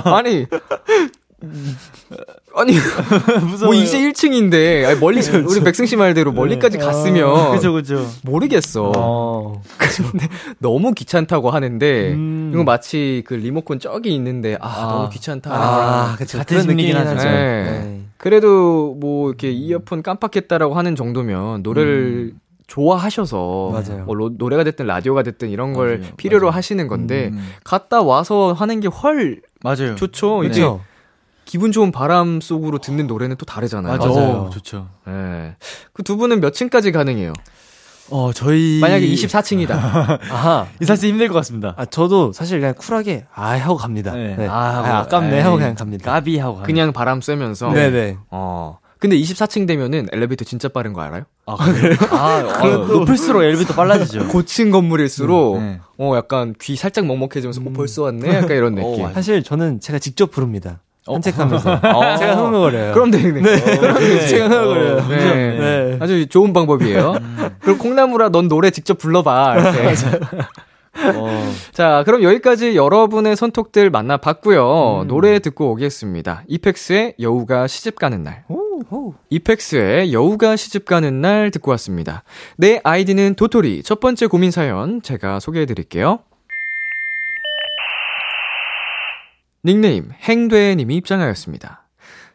[0.04, 0.46] 아니
[2.56, 2.72] 아니
[3.64, 6.36] 뭐 이제 1층인데 아니, 멀리 그쵸, 우리 백승 씨 말대로 네.
[6.36, 6.84] 멀리까지 네.
[6.84, 8.92] 갔으면 그죠 그죠 모르겠어.
[8.96, 9.62] 어.
[10.10, 10.28] 근데
[10.58, 12.50] 너무 귀찮다고 하는데 음.
[12.54, 14.88] 이거 마치 그 리모컨 저기 있는데 아, 아.
[14.92, 15.50] 너무 귀찮다.
[15.52, 16.38] 아, 그쵸.
[16.38, 17.14] 같은 느낌이긴 하죠.
[17.14, 17.24] 네.
[17.24, 18.00] 네.
[18.16, 22.40] 그래도 뭐 이렇게 이어폰 깜빡했다라고 하는 정도면 노래를 음.
[22.66, 24.04] 좋아하셔서 맞아요.
[24.04, 26.12] 뭐 로, 노래가 됐든 라디오가 됐든 이런 걸 맞아요.
[26.16, 26.56] 필요로 맞아요.
[26.56, 27.46] 하시는 건데 음.
[27.62, 29.94] 갔다 와서 하는 게 훨 맞아요.
[29.96, 30.42] 좋죠.
[30.42, 30.48] 네.
[30.48, 30.62] 이제
[31.44, 33.96] 기분 좋은 바람 속으로 듣는 노래는 또 다르잖아요.
[33.96, 34.14] 맞아요.
[34.14, 34.50] 맞아요.
[34.52, 34.88] 좋죠.
[35.08, 35.10] 예.
[35.10, 35.56] 네.
[35.92, 37.32] 그두 분은 몇 층까지 가능해요?
[38.10, 38.80] 어, 저희.
[38.80, 39.70] 만약에 24층이다.
[40.30, 40.66] 아하.
[40.80, 41.74] 이 사실 힘들 것 같습니다.
[41.76, 44.12] 아, 저도 사실 그냥 쿨하게, 아, 하고 갑니다.
[44.12, 44.36] 네.
[44.36, 44.46] 네.
[44.46, 46.10] 아, 아, 아깝네 하고 그냥 갑니다.
[46.12, 46.66] 까비 하고 갑니다.
[46.66, 47.72] 그냥 바람 쐬면서.
[47.72, 48.18] 네 네.
[48.30, 48.78] 어.
[48.98, 51.24] 근데 24층 되면은 엘리베이터 진짜 빠른 거 알아요?
[51.44, 51.94] 아, 그래요?
[52.10, 54.28] 아, 어, 높을수록 엘리베이터 빨라지죠.
[54.32, 55.80] 고층 건물일수록, 네.
[55.98, 57.66] 어, 약간 귀 살짝 먹먹해지면서, 음.
[57.66, 58.34] 어, 벌써 왔네?
[58.34, 59.04] 약간 이런 느낌.
[59.04, 60.80] 어, 사실 저는 제가 직접 부릅니다.
[61.04, 62.16] 산책하면서 어.
[62.16, 62.94] 제가 흥얼거려요.
[62.94, 63.40] 그럼 되네.
[63.40, 63.60] 네.
[63.78, 64.26] 그럼 네.
[64.26, 64.96] 제가 흥얼거려요.
[64.96, 65.58] 어, 네.
[65.58, 65.98] 네.
[66.00, 67.12] 아주 좋은 방법이에요.
[67.20, 67.50] 음.
[67.60, 69.56] 그럼 콩나물아 넌 노래 직접 불러봐.
[69.58, 69.94] 이렇게.
[71.16, 71.52] 어.
[71.72, 75.02] 자, 그럼 여기까지 여러분의 선톡들 만나봤고요.
[75.02, 75.08] 음.
[75.08, 76.44] 노래 듣고 오겠습니다.
[76.46, 78.44] 이펙스의 여우가 시집 가는 날.
[78.48, 82.22] 오, 이펙스의 여우가 시집 가는 날 듣고 왔습니다.
[82.56, 83.82] 내 아이디는 도토리.
[83.82, 86.20] 첫 번째 고민 사연 제가 소개해 드릴게요.
[89.64, 91.84] 닉네임 행되님이 입장하였습니다.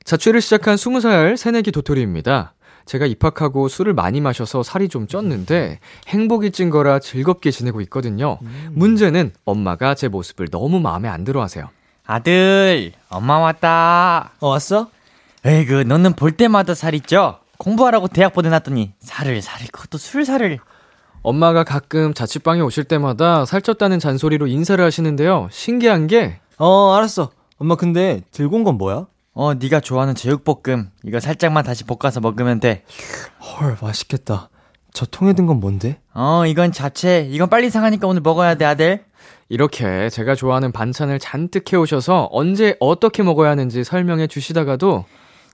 [0.04, 2.54] 자취를 시작한 20살 새내기 도토리입니다.
[2.86, 8.40] 제가 입학하고 술을 많이 마셔서 살이 좀 쪘는데 행복이 찐 거라 즐겁게 지내고 있거든요.
[8.42, 8.72] 음.
[8.74, 11.70] 문제는 엄마가 제 모습을 너무 마음에 안 들어 하세요.
[12.04, 14.32] 아들, 엄마 왔다.
[14.40, 14.90] 어, 왔어?
[15.46, 17.38] 에이그, 너는 볼 때마다 살이 쪄.
[17.60, 20.58] 공부하라고 대학 보내놨더니 살을, 살을, 그것도 술살을.
[21.22, 25.50] 엄마가 가끔 자취방에 오실 때마다 살쪘다는 잔소리로 인사를 하시는데요.
[25.52, 27.32] 신기한 게 어, 알았어.
[27.58, 29.08] 엄마 근데 들고 온 건 뭐야?
[29.34, 30.92] 어, 네가 좋아하는 제육볶음.
[31.06, 32.84] 이거 살짝만 다시 볶아서 먹으면 돼.
[33.62, 34.50] 헐, 맛있겠다.
[34.92, 36.00] 저 통에 든 건 뭔데?
[36.14, 37.28] 어, 이건 자체.
[37.32, 39.06] 이건 빨리 상하니까 오늘 먹어야 돼, 아들.
[39.48, 45.06] 이렇게 제가 좋아하는 반찬을 잔뜩 해오셔서 언제 어떻게 먹어야 하는지 설명해 주시다가도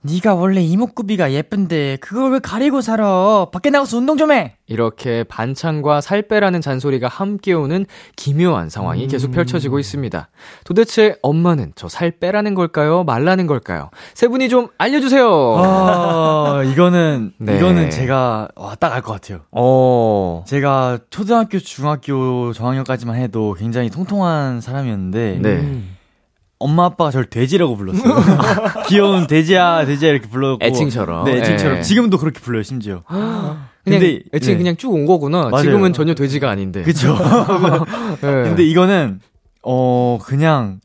[0.06, 3.48] 네가 원래 이목구비가 예쁜데 그걸 왜 가리고 살아?
[3.52, 4.56] 밖에 나가서 운동 좀 해.
[4.68, 9.08] 이렇게 반찬과 살 빼라는 잔소리가 함께 오는 기묘한 상황이 음.
[9.08, 10.30] 계속 펼쳐지고 있습니다.
[10.64, 13.04] 도대체 엄마는 저 살 빼라는 걸까요?
[13.04, 13.90] 말라는 걸까요?
[14.14, 15.28] 세 분이 좀 알려주세요.
[15.58, 17.58] 아, 이거는 네.
[17.58, 19.40] 이거는 제가 딱 알 것 같아요.
[19.52, 25.40] 어, 제가 초등학교, 중학교 저학년까지만 해도 굉장히 통통한 사람이었는데.
[25.42, 25.50] 네.
[25.50, 25.96] 음.
[26.60, 28.16] 엄마 아빠가 저를 돼지라고 불렀어요.
[28.88, 30.64] 귀여운 돼지야, 돼지야 이렇게 불렀고.
[30.66, 31.26] 애칭처럼.
[31.26, 31.76] 네, 애칭처럼.
[31.78, 31.82] 네.
[31.82, 33.04] 지금도 그렇게 불러요, 심지어.
[33.84, 34.58] 근데 애칭 네.
[34.58, 35.50] 그냥 쭉 온 거구나.
[35.50, 35.64] 맞아요.
[35.64, 36.82] 지금은 전혀 돼지가 아닌데.
[36.84, 37.16] 그쵸.
[38.22, 38.22] 네.
[38.44, 39.20] 근데 이거는
[39.64, 40.80] 어 그냥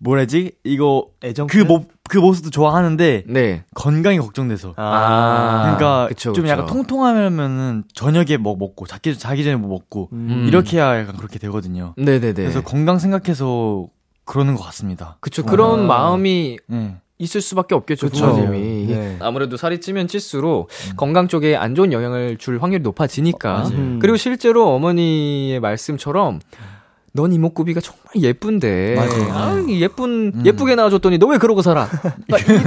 [0.00, 0.52] 뭐라지?
[0.64, 3.64] 이거 애정 그 모, 그 모습도 좋아하는데 네.
[3.74, 4.74] 건강이 걱정돼서.
[4.76, 5.76] 아.
[5.76, 6.52] 그러니까 그쵸, 좀 그쵸.
[6.52, 10.44] 약간 통통하면은 저녁에 뭐 먹고 자기 자기 전에 뭐 먹고 음.
[10.48, 11.94] 이렇게 해야 약간 그렇게 되거든요.
[11.96, 12.42] 네, 네, 네.
[12.42, 13.86] 그래서 건강 생각해서
[14.28, 15.16] 그러는 것 같습니다.
[15.20, 15.42] 그쵸.
[15.44, 15.86] 그런 아.
[15.86, 16.96] 마음이 네.
[17.18, 18.10] 있을 수밖에 없겠죠.
[18.10, 18.26] 그쵸.
[18.26, 18.86] 부모님이.
[18.86, 19.16] 네.
[19.20, 20.96] 아무래도 살이 찌면 찔수록 음.
[20.96, 23.62] 건강 쪽에 안 좋은 영향을 줄 확률이 높아지니까.
[23.64, 26.40] 어, 그리고 실제로 어머니의 말씀처럼
[27.14, 28.94] 넌 이목구비가 정말 예쁜데.
[28.96, 29.32] 맞아요.
[29.32, 30.42] 아, 예쁜, 음.
[30.46, 31.88] 예쁘게 나와줬더니 너 왜 그러고 살아?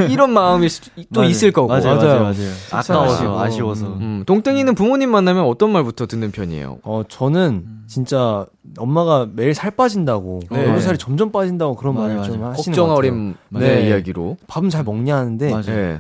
[0.10, 0.68] 이, 런 마음이
[1.14, 1.30] 또 맞아요.
[1.30, 1.68] 있을 거고.
[1.68, 2.24] 맞아요, 맞아요.
[2.24, 2.52] 맞아요.
[2.72, 3.88] 아까워서, 아쉬워서.
[3.88, 4.24] 음.
[4.26, 6.80] 동땡이는 부모님 만나면 어떤 말부터 듣는 편이에요?
[6.84, 8.46] 어, 저는 진짜
[8.78, 10.60] 엄마가 매일 살 빠진다고, 네.
[10.66, 12.32] 얼굴 살이 점점 빠진다고 그런 말을 맞아요.
[12.32, 13.88] 좀 하시는 걱정 어린 네.
[13.90, 14.38] 이야기로.
[14.48, 15.50] 밥은 잘 먹냐 하는데.
[15.50, 15.66] 맞아요.
[15.66, 16.00] 네.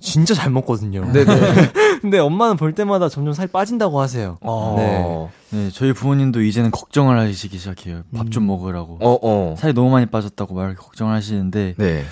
[0.00, 1.04] 진짜 잘 먹거든요.
[1.12, 1.24] 네네.
[2.02, 4.36] 근데 엄마는 볼 때마다 점점 살 빠진다고 하세요.
[4.40, 4.74] 어.
[4.76, 5.56] 네.
[5.56, 5.70] 네.
[5.72, 8.02] 저희 부모님도 이제는 걱정을 하시기 시작해요.
[8.12, 8.46] 밥좀 음.
[8.48, 8.98] 먹으라고.
[9.00, 9.54] 어, 어.
[9.56, 11.74] 살이 너무 많이 빠졌다고 말 걱정을 하시는데.
[11.78, 12.02] 네.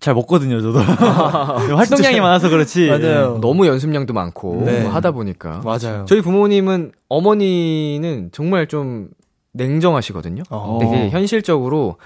[0.00, 0.78] 잘 먹거든요, 저도.
[1.76, 2.88] 활동량이 많아서 그렇지.
[2.90, 3.38] 맞아요.
[3.42, 4.86] 너무 연습량도 많고 네.
[4.86, 6.06] 하다 보니까 맞아요.
[6.08, 9.08] 저희 부모님은 어머니는 정말 좀
[9.52, 10.42] 냉정하시거든요.
[10.48, 10.78] 어.
[10.80, 11.98] 되게 현실적으로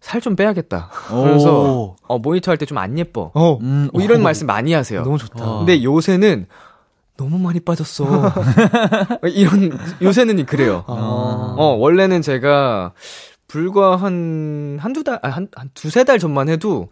[0.00, 0.90] 살 좀 빼야겠다.
[1.12, 1.22] 오.
[1.22, 3.30] 그래서 어, 모니터 할 때 좀 안 예뻐.
[3.34, 5.02] 어, 음, 뭐 이런 말씀 많이 하세요.
[5.02, 5.44] 너무 좋다.
[5.44, 5.58] 어.
[5.58, 6.46] 근데 요새는
[7.16, 8.04] 너무 많이 빠졌어.
[9.34, 10.84] 이런 요새는 그래요.
[10.86, 11.54] 아.
[11.58, 12.92] 어 원래는 제가
[13.46, 16.88] 불과 한 한두 달, 아, 한, 한 두세 달 전만 해도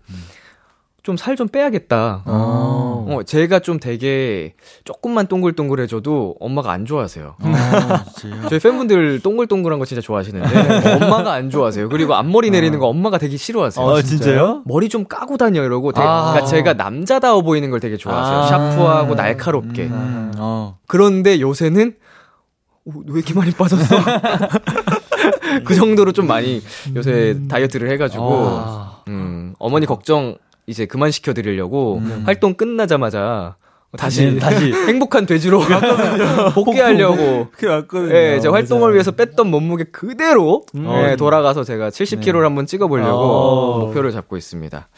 [1.08, 2.22] 좀 살 좀 빼야겠다.
[2.26, 3.06] 어.
[3.08, 7.36] 어, 제가 좀 되게 조금만 동글동글해져도 엄마가 안 좋아하세요.
[7.40, 8.04] 아?
[8.50, 11.88] 저희 팬분들 동글동글한 거 진짜 좋아하시는데 엄마가 안 좋아하세요.
[11.88, 13.88] 그리고 앞머리 내리는 거 엄마가 되게 싫어하세요.
[13.88, 14.62] 아, 진짜요?
[14.66, 16.32] 머리 좀 까고 다녀 이러고 되게 아.
[16.32, 18.38] 그러니까 제가 남자다워 보이는 걸 되게 좋아하세요.
[18.38, 18.46] 아.
[18.46, 19.84] 샤프하고 날카롭게.
[19.84, 20.76] 음, 어.
[20.86, 21.94] 그런데 요새는
[22.84, 23.96] 오, 왜 이렇게 많이 빠졌어?
[25.64, 26.62] 그 정도로 좀 많이
[26.94, 29.02] 요새 다이어트를 해가지고 아.
[29.08, 30.36] 음, 어머니 걱정
[30.68, 33.56] 이제 그만 시켜드리려고 활동 끝나자마자
[33.96, 34.70] 다시 네, 다시.
[34.86, 35.62] 행복한 돼지로
[36.54, 38.14] 복귀하려고 그게 맞거든요.
[38.14, 38.92] 예, 제 활동을 맞아요.
[38.92, 40.86] 위해서 뺐던 몸무게 그대로 음.
[40.90, 43.78] 예, 돌아가서 제가 70kg를 한번 찍어보려고 어.
[43.86, 44.88] 목표를 잡고 있습니다.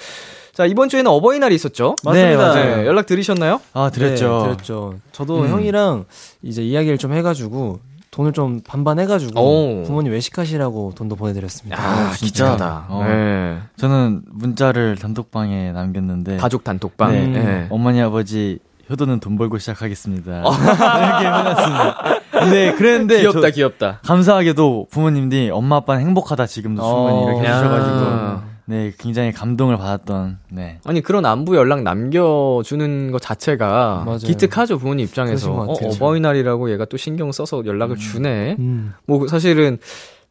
[0.53, 1.95] 자 이번 주에는 어버이날이 있었죠?
[2.05, 2.43] 네, 맞습니다.
[2.49, 2.77] 맞아요.
[2.79, 3.61] 네, 연락 드리셨나요?
[3.73, 4.39] 아, 드렸죠.
[4.39, 4.95] 네, 드렸죠.
[5.13, 5.49] 저도 음.
[5.49, 6.07] 형이랑
[6.43, 7.79] 이제 이야기를 좀 해가지고
[8.11, 9.83] 돈을 좀 반반 해가지고 오.
[9.85, 11.81] 부모님 외식하시라고 돈도 보내드렸습니다.
[11.81, 12.27] 아, 진짜?
[12.55, 12.87] 기특하다.
[12.89, 13.05] 어.
[13.07, 13.59] 네.
[13.77, 16.39] 저는 문자를 단톡방에 남겼는데.
[16.39, 17.13] 가족 단톡방.
[17.13, 17.27] 네.
[17.27, 17.67] 네.
[17.71, 18.59] 어머니, 아버지,
[18.91, 20.39] 효도는 돈 벌고 시작하겠습니다.
[20.41, 22.03] 이렇게 해놨습니다.
[22.33, 23.21] 근데 그랬는데.
[23.21, 24.01] 귀엽다, 저 귀엽다.
[24.05, 27.31] 감사하게도 부모님들이 엄마 아빠는 행복하다 지금도 충분히 어.
[27.31, 27.57] 이렇게 야.
[27.59, 28.50] 해주셔가지고.
[28.67, 30.79] 네, 굉장히 감동을 받았던, 네.
[30.85, 34.19] 아니 그런 안부 연락 남겨주는 것 자체가 맞아요.
[34.19, 35.73] 기특하죠 부모님 입장에서 어.
[35.73, 38.95] 어버이날이라고 얘가 또 신경 써서 연락을 주네 음.
[39.07, 39.79] 뭐 사실은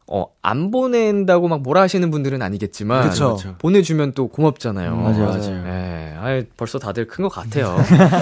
[0.06, 3.36] 어, 안 보낸다고 막 뭐라 하시는 분들은 아니겠지만 그쵸.
[3.36, 3.54] 그쵸.
[3.58, 4.96] 보내주면 또 고맙잖아요.
[4.96, 5.38] 맞아요, 맞아요.
[5.38, 5.62] 맞아요.
[5.64, 7.76] 네, 아이, 벌써 다들 큰 것 같아요.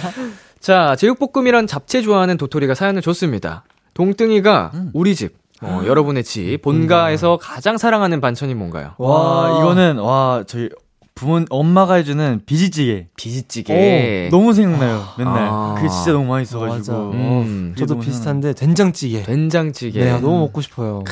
[0.61, 3.65] 자, 제육볶음이란 잡채 좋아하는 도토리가 사연을 줬습니다.
[3.95, 4.91] 동등이가 음.
[4.93, 8.93] 우리 집, 어, 여러분의 집, 본가에서 가장 사랑하는 반찬이 뭔가요?
[8.99, 10.69] 와, 이거는, 와, 저희
[11.15, 13.09] 부모, 엄마가 해주는 비지찌개.
[13.17, 14.29] 비지찌개.
[14.29, 15.49] 오, 너무 생각나요, 맨날.
[15.51, 15.75] 아.
[15.77, 16.97] 그게 진짜 너무 맛있어가지고.
[16.97, 17.17] 맞아.
[17.17, 19.25] 음, 그게 저도 비슷한데 된장찌개.
[19.25, 20.05] 된장찌개.
[20.05, 21.03] 네, 너무 먹고 싶어요.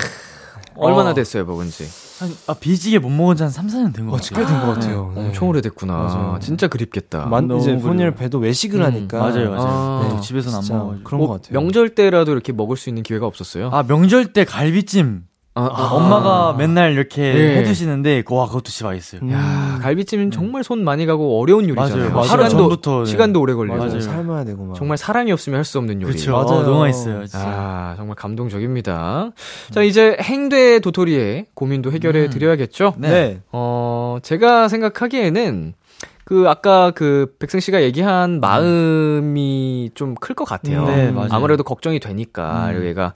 [0.77, 1.15] 얼마나 어.
[1.15, 2.06] 됐어요, 먹은지?
[2.19, 4.47] 한, 아, 비지찌개 못 먹은 지 한 3, 4년 된것 어, 같아요.
[4.47, 5.13] 꽤된 것 같아요.
[5.15, 5.27] 네.
[5.27, 5.93] 엄청 오래됐구나.
[5.93, 6.39] 맞아요.
[6.41, 7.27] 진짜 그립겠다.
[7.27, 7.77] 만, 이제.
[7.77, 9.19] 부모님 배도 외식을 음, 하니까.
[9.19, 9.67] 맞아요, 맞아요.
[9.69, 10.09] 아.
[10.15, 11.05] 네, 집에서는 안 진짜 먹어가지고.
[11.05, 11.61] 그런 뭐 것 같아요.
[11.61, 13.71] 명절 때라도 이렇게 먹을 수 있는 기회가 없었어요?
[13.73, 15.25] 아, 명절 때 갈비찜.
[15.59, 15.88] 아, 아.
[15.95, 17.57] 엄마가 맨날 이렇게 네.
[17.59, 19.23] 해주시는데, 와, 그것도 진짜 맛있어요.
[19.23, 19.33] 음.
[19.33, 21.97] 야, 갈비찜은 정말 손 많이 가고 어려운 요리잖아요.
[21.97, 22.11] 맞아요.
[22.12, 22.25] 맞아요.
[22.29, 23.05] 시간도 전부터, 네.
[23.07, 23.88] 시간도 오래 걸리고 맞아요.
[23.88, 24.01] 맞아요.
[24.03, 24.75] 삶아야 되고 막.
[24.77, 26.12] 정말 사랑이 없으면 할 수 없는 요리.
[26.12, 26.33] 그렇죠.
[26.33, 26.47] 맞아요.
[26.47, 27.45] 어, 너무 맛있어요, 진짜.
[27.45, 29.31] 아, 정말 감동적입니다.
[29.71, 32.95] 자, 이제 행대 도토리의 고민도 해결해 드려야겠죠?
[32.99, 33.09] 네.
[33.09, 33.40] 네.
[33.51, 35.75] 어, 제가 생각하기에는
[36.25, 40.83] 그 아까 그 백승 씨가 얘기한 마음이 좀 클 것 같아요.
[40.83, 41.29] 음, 네, 맞아요.
[41.31, 42.73] 아무래도 걱정이 되니까 음.
[42.73, 43.14] 그리고 얘가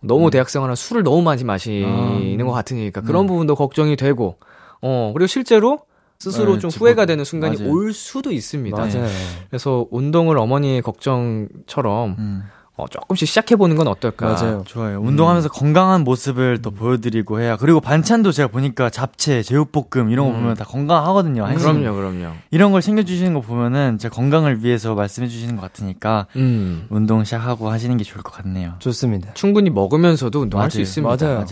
[0.00, 2.44] 너무 대학생활은 술을 너무 많이 마시는 아.
[2.44, 3.28] 것 같으니까 그런 네.
[3.28, 4.36] 부분도 걱정이 되고
[4.80, 5.80] 어 그리고 실제로
[6.20, 7.72] 스스로 네, 좀 저- 후회가 되는 순간이 맞아요.
[7.72, 8.76] 올 수도 있습니다.
[8.76, 9.06] 맞아요.
[9.50, 12.42] 그래서 운동을 어머니의 걱정처럼 음.
[12.78, 14.26] 어, 조금씩 시작해 보는 건 어떨까?
[14.32, 14.62] 맞아요.
[14.64, 15.00] 좋아요.
[15.00, 17.56] 운동하면서 건강한 모습을 또 보여드리고 해야.
[17.56, 20.40] 그리고 반찬도 제가 보니까 잡채, 제육볶음 이런 거 음.
[20.42, 21.44] 보면 다 건강하거든요.
[21.44, 21.66] 한식.
[21.66, 22.34] 그럼요, 그럼요.
[22.52, 26.86] 이런 걸 챙겨주시는 거 보면은 제 건강을 위해서 말씀해주시는 것 같으니까 음.
[26.88, 28.74] 운동 시작하고 하시는 게 좋을 것 같네요.
[28.78, 29.32] 좋습니다.
[29.34, 30.82] 충분히 먹으면서도 운동할 수 맞아요.
[30.82, 31.26] 있습니다.
[31.26, 31.46] 맞아요.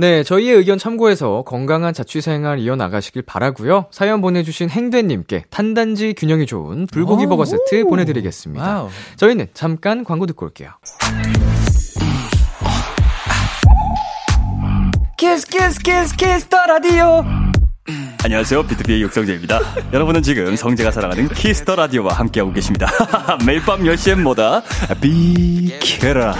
[0.00, 3.86] 네, 저희의 의견 참고해서 건강한 자취생활 이어나가시길 바라고요.
[3.90, 8.64] 사연 보내주신 행대님께 탄단지 균형이 좋은 불고기 버거 세트 보내드리겠습니다.
[8.64, 8.90] 와우.
[9.16, 10.70] 저희는 잠깐 광고 듣고 올게요.
[15.16, 17.24] Kiss Kiss Kiss Kiss the Radio
[18.22, 18.62] 안녕하세요.
[18.68, 19.60] 비투비의 육성재입니다.
[19.92, 22.86] 여러분은 지금 성재가 사랑하는 키스 더 라디오와 함께하고 계십니다.
[23.44, 24.62] 매일 밤 10시엔 뭐다?
[25.00, 26.36] 비키라.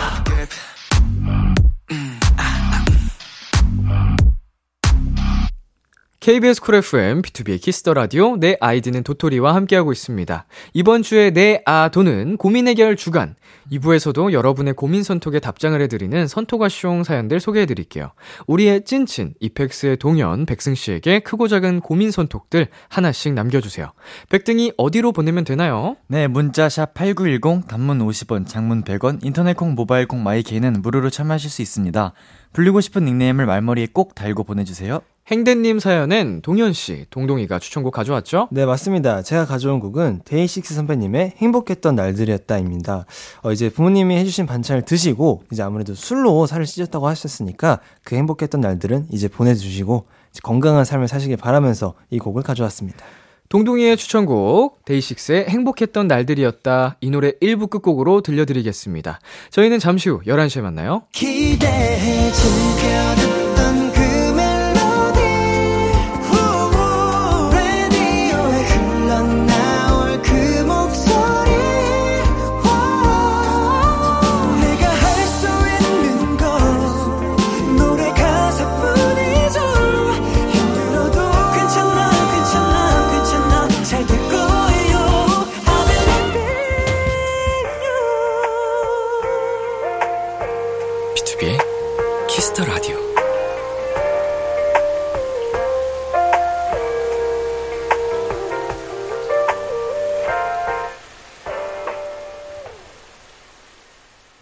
[6.20, 10.46] KBS 쿨 FM, 비투비의 키스 더 라디오, 내 아이디는 도토리와 함께하고 있습니다.
[10.74, 13.36] 이번 주에 내아도는 고민 해결 주간.
[13.70, 18.10] 2부에서도 여러분의 고민 선톡에 답장을 해드리는 선톡하쇼 사연들 소개해드릴게요.
[18.48, 23.92] 우리의 찐친, 이펙스의 동현, 백승씨에게 크고 작은 고민 선톡들 하나씩 남겨주세요.
[24.28, 25.96] 백등이 어디로 보내면 되나요?
[26.08, 31.48] 네, 문자 샵 8910, 단문 50원, 장문 100원, 인터넷 콩, 모바일 콩, 마이케이는 무료로 참여하실
[31.48, 32.12] 수 있습니다.
[32.58, 34.98] 불리고 싶은 닉네임을 말머리에 꼭 달고 보내주세요.
[35.28, 38.48] 행대님 사연엔 동현씨, 동동이가 추천곡 가져왔죠?
[38.50, 39.22] 네, 맞습니다.
[39.22, 43.04] 제가 가져온 곡은 데이식스 선배님의 행복했던 날들이었다입니다.
[43.44, 49.06] 어, 이제 부모님이 해주신 반찬을 드시고, 이제 아무래도 술로 살을 찌셨다고 하셨으니까, 그 행복했던 날들은
[49.12, 53.06] 이제 보내주시고, 이제 건강한 삶을 사시길 바라면서 이 곡을 가져왔습니다.
[53.48, 59.20] 동동이의 추천곡 데이식스의 행복했던 날들이었다 이 노래 1부 끝곡으로 들려드리겠습니다.
[59.50, 61.04] 저희는 잠시 후 11시에 만나요.
[61.12, 63.37] 기대해 즐겨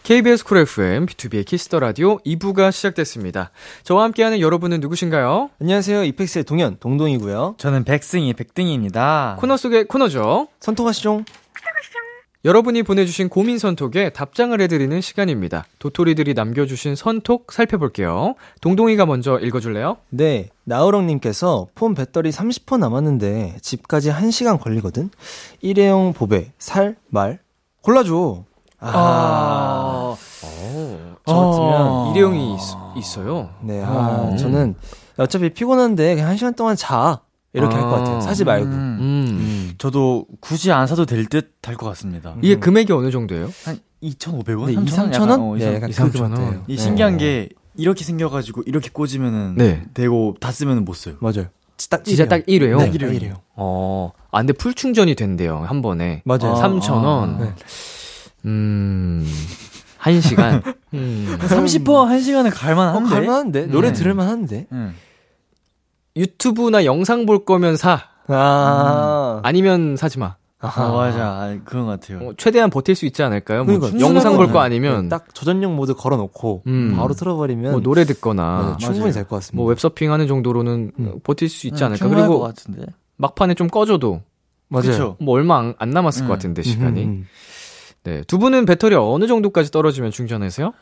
[0.06, 3.50] KBS 쿨 FM, 비투비의 키스 더 라디오 2부가 시작됐습니다.
[3.82, 5.50] 저와 함께하는 여러분은 누구신가요?
[5.60, 6.04] 안녕하세요.
[6.04, 7.56] 이펙스의 동현, 동동이고요.
[7.58, 9.36] 저는 백승이, 백등이입니다.
[9.40, 10.46] 코너 속의 코너죠.
[10.60, 11.24] 선톡하쇼.
[12.44, 15.66] 여러분이 보내주신 고민 선톡에 답장을 해드리는 시간입니다.
[15.80, 18.36] 도토리들이 남겨주신 선톡 살펴볼게요.
[18.60, 19.96] 동동이가 먼저 읽어줄래요?
[20.10, 20.50] 네.
[20.62, 25.10] 나우렁님께서 폰 배터리 30% 남았는데 집까지 1시간 걸리거든?
[25.62, 27.40] 일회용 보배, 살, 말?
[27.82, 28.44] 골라줘.
[28.78, 30.16] 아.
[30.42, 31.16] 아.
[31.26, 32.56] 저 같으면 일회용이
[32.96, 34.36] 있, 어요 네, 아, 음.
[34.36, 34.74] 저는
[35.16, 37.20] 어차피 피곤한데 그냥 한 시간 동안 자.
[37.52, 37.78] 이렇게 아.
[37.78, 38.20] 할것 같아요.
[38.20, 38.66] 사지 말고.
[38.66, 38.70] 음.
[39.00, 39.74] 음.
[39.78, 42.34] 저도 굳이 안 사도 될 듯 할 것 같습니다.
[42.42, 42.60] 이게 음.
[42.60, 43.50] 금액이 어느 정도예요?
[43.64, 44.66] 한 2,500원?
[44.66, 45.40] 네, 2, 3,000원?
[45.40, 46.62] 어, 네, 약간 2, 3,000원.
[46.68, 47.24] 이 신기한 네.
[47.24, 49.82] 게 이렇게 생겨가지고 이렇게 꽂으면은 네.
[49.94, 51.16] 되고 다 쓰면은 못 써요.
[51.20, 51.46] 맞아요.
[51.90, 52.78] 딱 진짜 딱 1회요?
[52.78, 53.34] 네, 1회요.
[53.56, 54.12] 어.
[54.30, 55.64] 아, 근데 풀 충전이 된대요.
[55.66, 56.22] 한 번에.
[56.24, 56.54] 맞아요.
[56.54, 57.04] 3,000원.
[57.04, 57.52] 아, 네.
[58.46, 59.26] 음.
[60.00, 60.62] 1시간.
[60.94, 61.36] 음.
[61.40, 63.06] 30% 1시간은 갈만한데.
[63.06, 63.66] 어, 갈만한데.
[63.66, 63.94] 노래 네.
[63.94, 64.66] 들을만 한데.
[64.72, 64.94] 음.
[66.16, 68.00] 유튜브나 영상 볼 거면 사.
[68.28, 69.40] 아.
[69.42, 70.36] 아니면 사지 마.
[70.58, 71.18] 아, 맞아.
[71.26, 72.28] 아, 그런 것 같아요.
[72.28, 73.64] 어, 최대한 버틸 수 있지 않을까요?
[73.64, 76.94] 뭐 그러니까, 영상 볼 거 아니면 네, 딱 저전용 모드 걸어 놓고 음.
[76.96, 79.56] 바로 틀어버리면 뭐 노래 듣거나 네, 충분히 될 것 같습니다.
[79.56, 81.20] 뭐 웹서핑 하는 정도로는 음.
[81.22, 82.08] 버틸 수 있지 음, 않을까?
[82.08, 82.50] 그리고
[83.18, 84.22] 막판에 좀 꺼줘도
[84.68, 84.86] 맞아요.
[84.90, 85.16] 그쵸?
[85.20, 86.34] 뭐 얼마 안, 안 남았을 것 음.
[86.34, 87.24] 같은데 시간이.
[88.06, 90.72] 음, 음, 네, 두 분은 배터리 어느 정도까지 떨어지면 충전하세요?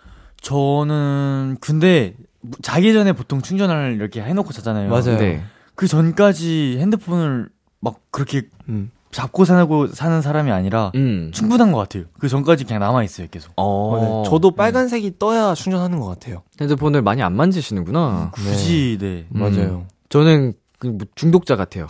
[0.40, 2.14] 저는 근데
[2.62, 4.90] 자기 전에 보통 충전을 이렇게 해놓고 자잖아요.
[4.90, 5.18] 맞아요.
[5.18, 5.42] 네.
[5.74, 7.48] 그 전까지 핸드폰을
[7.80, 8.90] 막 그렇게 음.
[9.10, 11.30] 잡고 사고 사는 사람이 아니라 음.
[11.32, 12.04] 충분한 것 같아요.
[12.18, 13.52] 그 전까지 그냥 남아 있어요 계속.
[13.56, 14.22] 어.
[14.24, 14.30] 네.
[14.30, 15.12] 저도 빨간색이 음.
[15.18, 16.42] 떠야 충전하는 것 같아요.
[16.60, 18.32] 핸드폰을 많이 안 만지시는구나.
[18.34, 19.40] 굳이 네, 네.
[19.40, 19.87] 맞아요.
[20.08, 21.87] 저는 그뭐 중독자 같아요.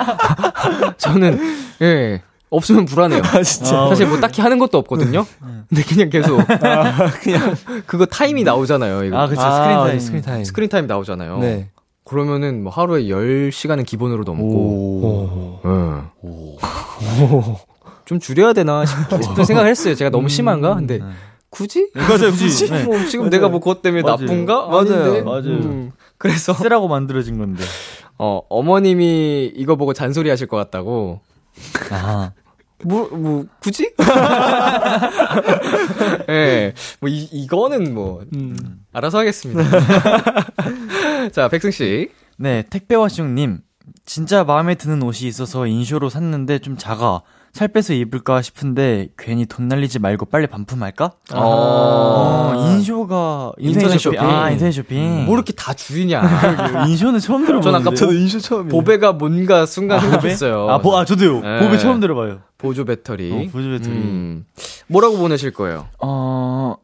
[0.96, 1.38] 저는
[1.82, 3.22] 예 없으면 불안해요.
[3.32, 3.88] 아, 진짜.
[3.88, 5.24] 사실 뭐 딱히 하는 것도 없거든요.
[5.68, 7.54] 근데 그냥 계속 아, 그냥
[7.86, 9.04] 그거 타임이 나오잖아요.
[9.04, 9.18] 이거.
[9.18, 9.42] 아, 그렇죠.
[9.42, 9.98] 아, screen time.
[9.98, 10.44] Screen time.
[10.44, 11.38] Screen time 나오잖아요.
[11.38, 11.70] 네.
[12.04, 14.44] 그러면은 뭐 하루에 10시간은 기본으로 넘고.
[14.54, 15.60] 오.
[15.64, 15.70] 네.
[16.22, 17.56] 오.
[18.04, 19.94] 좀 줄여야 되나 싶은 생각을 했어요.
[19.94, 20.28] 제가 너무 음.
[20.28, 20.74] 심한가?
[20.74, 21.04] 근데 네.
[21.48, 21.90] 굳이?
[21.94, 22.68] 맞아요, 굳이.
[22.68, 22.84] 네.
[22.84, 23.30] 뭐 지금 맞아요.
[23.30, 24.16] 내가 뭐 그것 때문에 맞아요.
[24.20, 24.66] 나쁜가?
[24.66, 24.80] 맞아요.
[24.80, 25.22] 아닌데.
[25.22, 25.42] 맞아요.
[25.44, 25.92] 음.
[26.18, 27.64] 그래서 쓰라고 만들어진 건데.
[28.18, 31.20] 어, 어머님이 이거 보고 잔소리 하실 것 같다고.
[31.90, 32.32] 아.
[32.84, 33.92] 뭐, 뭐, 굳이?
[36.28, 36.32] 예.
[36.32, 38.56] 네, 뭐, 이, 이거는 뭐, 음,
[38.92, 39.62] 알아서 하겠습니다.
[41.32, 42.10] 자, 백승씨.
[42.38, 43.60] 네, 택배와숑님.
[44.04, 47.22] 진짜 마음에 드는 옷이 있어서 인쇼로 샀는데 좀 작아.
[47.52, 51.12] 살 빼서 입을까 싶은데 괜히 돈 날리지 말고 빨리 반품할까?
[51.32, 54.20] 아, 어, 인쇼가 인터넷 쇼핑.
[54.20, 55.26] 아, 인터넷 쇼핑.
[55.26, 56.22] 뭐 이렇게 다 주이냐.
[56.88, 57.62] 인쇼는 처음 들어보는데.
[57.62, 58.70] 전 아까 저도 인쇼 처음이에요.
[58.70, 60.70] 보배가 뭔가 순간 아, 생각했어요.
[60.70, 61.40] 아, 보, 아, 저도요.
[61.40, 61.60] 네.
[61.60, 62.40] 보배 처음 들어봐요.
[62.56, 63.30] 보조 배터리.
[63.30, 63.96] 어, 보조 배터리.
[63.96, 64.46] 음.
[64.86, 65.88] 뭐라고 보내실 거예요?
[66.00, 66.76] 어,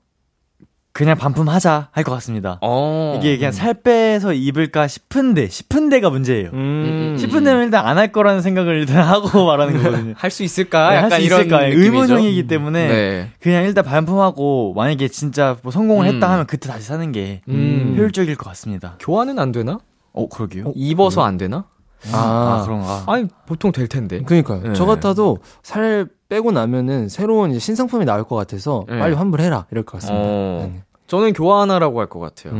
[0.98, 2.58] 그냥 반품하자 할 것 같습니다.
[2.60, 3.14] 어.
[3.16, 6.50] 이게 그냥 살 빼서 입을까 싶은데 싶은데가 문제예요.
[6.52, 7.14] 음.
[7.16, 10.14] 싶은데는 일단 안 할 거라는 생각을 일단 하고 말하는 거거든요.
[10.16, 10.90] 할 수 있을까?
[10.90, 11.66] 네, 약간 이런 있을까?
[11.66, 13.30] 의문형이기 때문에 네.
[13.40, 16.14] 그냥 일단 반품하고 만약에 진짜 뭐 성공을 음.
[16.16, 17.94] 했다 하면 그때 다시 사는 게 음.
[17.96, 18.96] 효율적일 것 같습니다.
[18.98, 19.78] 교환은 안 되나?
[20.12, 20.64] 어 그러게요.
[20.66, 21.66] 어, 입어서 안 되나?
[22.12, 23.04] 아, 아, 그런가?
[23.06, 24.20] 아니 보통 될 텐데.
[24.22, 24.62] 그러니까요.
[24.62, 24.72] 네.
[24.72, 28.98] 저 같아도 살 빼고 나면은 새로운 이제 신상품이 나올 것 같아서 네.
[28.98, 30.24] 빨리 환불해라 이럴 것 같습니다.
[30.28, 30.70] 어.
[30.72, 30.82] 네.
[31.08, 32.52] 저는 교환하라고 할 것 같아요.
[32.52, 32.58] 음,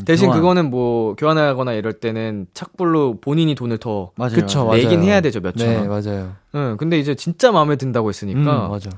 [0.00, 0.40] 음, 대신 교환.
[0.40, 4.34] 그거는 뭐 교환하거나 이럴 때는 착불로 본인이 돈을 더 맞아요.
[4.34, 5.02] 그쵸, 내긴 맞아요.
[5.10, 5.88] 해야 되죠 몇천 네, 원.
[5.88, 6.32] 맞아요.
[6.56, 8.66] 응, 근데 이제 진짜 마음에 든다고 했으니까.
[8.66, 8.90] 음, 맞아.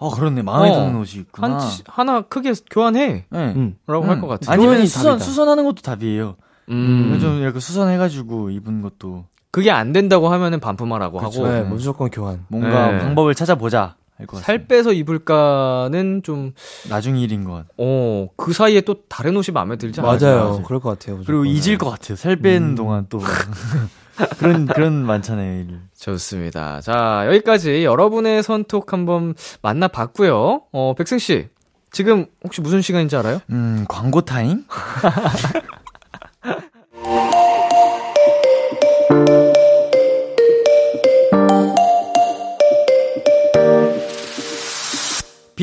[0.00, 1.58] 아 그렇네 마음에 어, 드는 옷이 있구나.
[1.58, 3.26] 한, 하나 크게 교환해.
[3.30, 3.52] 네.
[3.56, 3.76] 음.
[3.86, 4.52] 라고 할 것 같아요.
[4.52, 6.34] 아니면 수선 수선하는 것도 답이에요.
[6.70, 7.10] 음.
[7.14, 9.24] 요즘 이렇게 수선해가지고 입은 것도.
[9.50, 11.52] 그게 안 된다고 하면은 반품하라고 그쵸, 하고.
[11.52, 12.44] 네, 무조건 교환.
[12.48, 12.98] 뭔가 네.
[12.98, 13.94] 방법을 찾아보자.
[14.40, 16.52] 살 빼서 입을까는 좀
[16.88, 17.68] 나중 일인 것 같아요.
[17.78, 20.18] 어, 그 사이에 또 다른 옷이 마음에 들지 않아요?
[20.18, 20.62] 맞아요.
[20.64, 21.16] 그럴 것 같아요.
[21.16, 21.42] 무조건.
[21.42, 22.16] 그리고 잊을 것 같아요.
[22.16, 22.74] 살 빼는 음.
[22.74, 23.20] 동안 또.
[24.38, 25.80] 그런, 그런 많잖아요, 일.
[25.98, 26.80] 좋습니다.
[26.80, 30.62] 자, 여기까지 여러분의 선톡 한번 만나봤고요.
[30.70, 31.48] 어, 백승 씨.
[31.90, 33.40] 지금 혹시 무슨 시간인지 알아요?
[33.50, 34.64] 음, 광고 타임?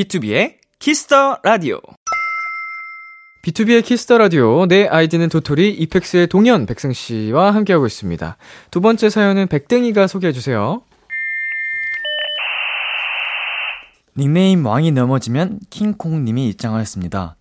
[0.02, 1.80] 비투비의 키스 더 라디오.
[3.44, 4.66] 비투비의 키스 더 라디오.
[4.66, 8.38] 내 아이디는 도토리 이펙스의 동현 백승 씨와 함께하고 있습니다.
[8.72, 10.82] 두 번째 사연은 백등이가 소개해 주세요.
[14.18, 17.36] 닉네임 왕이 넘어지면 킹콩 님이 입장하였습니다.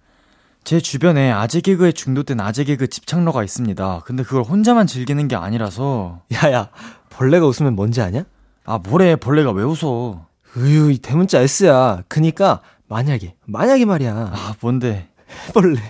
[0.62, 4.02] 제 주변에 아재 개그에 중독된 아재 개그 집착러가 있습니다.
[4.04, 6.68] 근데 그걸 혼자만 즐기는 게 아니라서 야야,
[7.08, 8.24] 벌레가 웃으면 뭔지 아냐?
[8.64, 10.30] 아 뭐래 벌레가 왜 웃어?
[10.57, 12.03] 으유, 이 대문자 S야.
[12.09, 14.30] 그니까 만약에, 만약에 말이야.
[14.32, 15.09] 아 뭔데?
[15.55, 15.80] 벌레.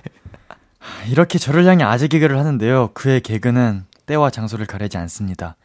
[1.08, 2.90] 이렇게 저를 향해 아재 개그를 하는데요.
[2.94, 5.56] 그의 개그는 때와 장소를 가리지 않습니다.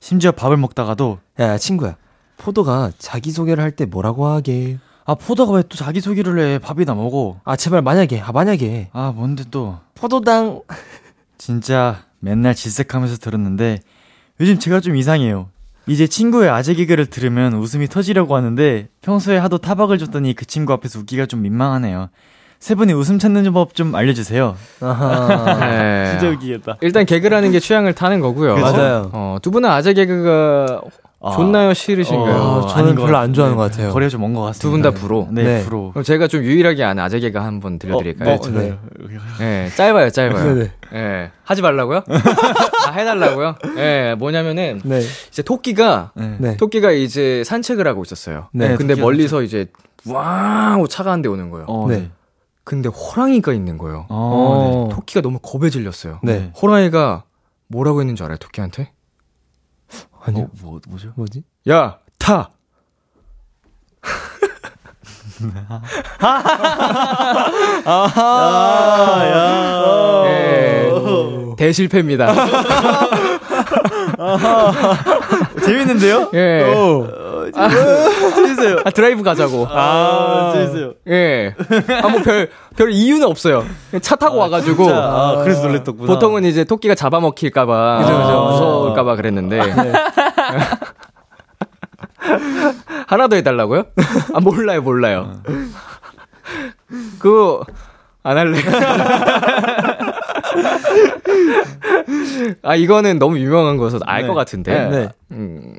[0.00, 1.96] 심지어 밥을 먹다가도 야, 야, 친구야.
[2.38, 4.78] 포도가 자기소개를 할 때 뭐라고 하게?
[5.04, 6.58] 아 포도가 왜 또 자기 소개를 해?
[6.58, 7.40] 밥이나 먹어.
[7.44, 8.90] 아, 제발 만약에, 아, 만약에.
[8.92, 9.78] 아 뭔데 또?
[9.94, 10.60] 포도당.
[11.38, 13.80] 진짜 맨날 질색하면서 들었는데
[14.40, 15.48] 요즘 제가 좀 이상해요.
[15.86, 21.00] 이제 친구의 아재 개그를 들으면 웃음이 터지려고 하는데 평소에 하도 타박을 줬더니 그 친구 앞에서
[21.00, 22.10] 웃기가 좀 민망하네요.
[22.62, 24.54] 세 분이 웃음 찾는 법 좀 알려주세요.
[24.80, 25.58] 아하.
[25.66, 26.10] 네.
[26.12, 26.76] 진짜 웃기겠다.
[26.80, 28.56] 일단 개그라는 게 취향을 타는 거고요.
[28.56, 29.10] 맞아요.
[29.12, 30.80] 어, 두 분은 아재 개그가
[31.34, 31.74] 좋나요?
[31.74, 32.36] 싫으신가요?
[32.36, 33.90] 어, 저는 별로 안 같- 좋아하는 네, 것 같아요.
[33.92, 34.62] 거리가 좀 먼 것 같습니다.
[34.62, 35.28] 두 분다 불호.
[35.32, 35.62] 네, 네.
[35.64, 35.90] 불호.
[35.90, 38.34] 그럼 제가 좀 유일하게 아는 아재 개그 한번 들려드릴까요?
[38.36, 38.78] 어, 네.
[39.40, 40.54] 네, 짧아요, 짧아요.
[40.54, 40.70] 네네.
[40.94, 42.02] 예, 하지 말라고요?
[42.86, 43.56] 아, 해달라고요?
[43.78, 45.00] 예, 뭐냐면은, 네.
[45.30, 46.36] 이제 토끼가, 네.
[46.38, 46.56] 네.
[46.58, 48.48] 토끼가 이제 산책을 하고 있었어요.
[48.52, 49.66] 네, 근데 토끼가 멀리서 이제,
[50.06, 51.66] 와우, 차가 한 대 오는 거예요.
[51.68, 52.10] 어, 네.
[52.62, 52.64] 네.
[52.64, 54.06] 근데 호랑이가 있는 거예요.
[54.08, 54.94] 어, 네.
[54.94, 56.20] 토끼가 너무 겁에 질렸어요.
[56.22, 56.52] 네.
[56.60, 57.24] 호랑이가
[57.66, 58.92] 뭐라고 했는 줄 알아요, 토끼한테?
[60.20, 60.44] 아니요.
[60.44, 61.12] 어, 뭐, 뭐죠?
[61.16, 61.42] 뭐지?
[61.68, 62.50] 야, 타!
[67.84, 70.92] 아, 예,
[71.56, 72.32] 대실패입니다.
[75.64, 76.30] 재밌는데요?
[76.34, 76.62] 예.
[76.64, 76.72] 재
[77.54, 78.78] 밌어요.
[78.84, 79.66] 아, 드라이브 가자고.
[79.70, 80.94] 아, 재밌어요.
[81.08, 81.54] 예.
[82.02, 83.64] 아, 뭐 별, 별 이유는 없어요.
[84.00, 84.88] 차 타고 와가지고.
[84.90, 86.06] 아, 그래서 놀랬었구나.
[86.06, 87.98] 보통은 이제 토끼가 잡아먹힐까봐.
[87.98, 88.44] 그죠, 그죠.
[88.50, 89.60] 무서울까봐 그랬는데.
[93.06, 93.84] 하나 더 해달라고요?
[94.32, 95.32] 아, 몰라요, 몰라요.
[97.18, 97.64] 그거,
[98.22, 98.58] 안 할래.
[102.62, 104.34] 아, 이거는 너무 유명한 거여서 알것 네.
[104.34, 104.88] 같은데.
[104.88, 105.08] 네.
[105.32, 105.74] 음,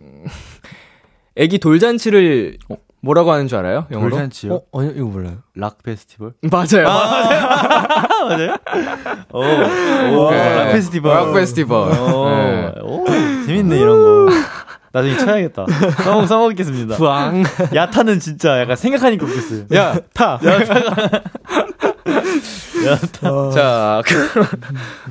[1.35, 2.57] 애기 돌잔치를
[3.01, 3.85] 뭐라고 하는 줄 알아요?
[3.91, 4.11] 영어로?
[4.11, 4.61] 돌잔치요?
[4.71, 5.37] 어, 아니요, 이거 몰라요.
[5.55, 6.31] rock festival?
[6.49, 6.87] 맞아요.
[9.33, 10.55] 오, 오, 네.
[10.55, 11.13] rock festival.
[11.13, 11.91] rock festival.
[11.91, 12.71] 오, 네.
[12.81, 13.05] 오,
[13.45, 14.31] 재밌네, 이런 거.
[14.93, 15.65] 나중에 쳐야겠다.
[16.03, 16.97] 써먹, 써먹겠습니다.
[16.97, 17.43] 부앙.
[17.73, 19.65] 야타는 진짜 약간 생각하니까 웃겼어요.
[19.73, 20.39] 야, 타.
[23.23, 23.49] 어.
[23.51, 24.45] 자, 그럼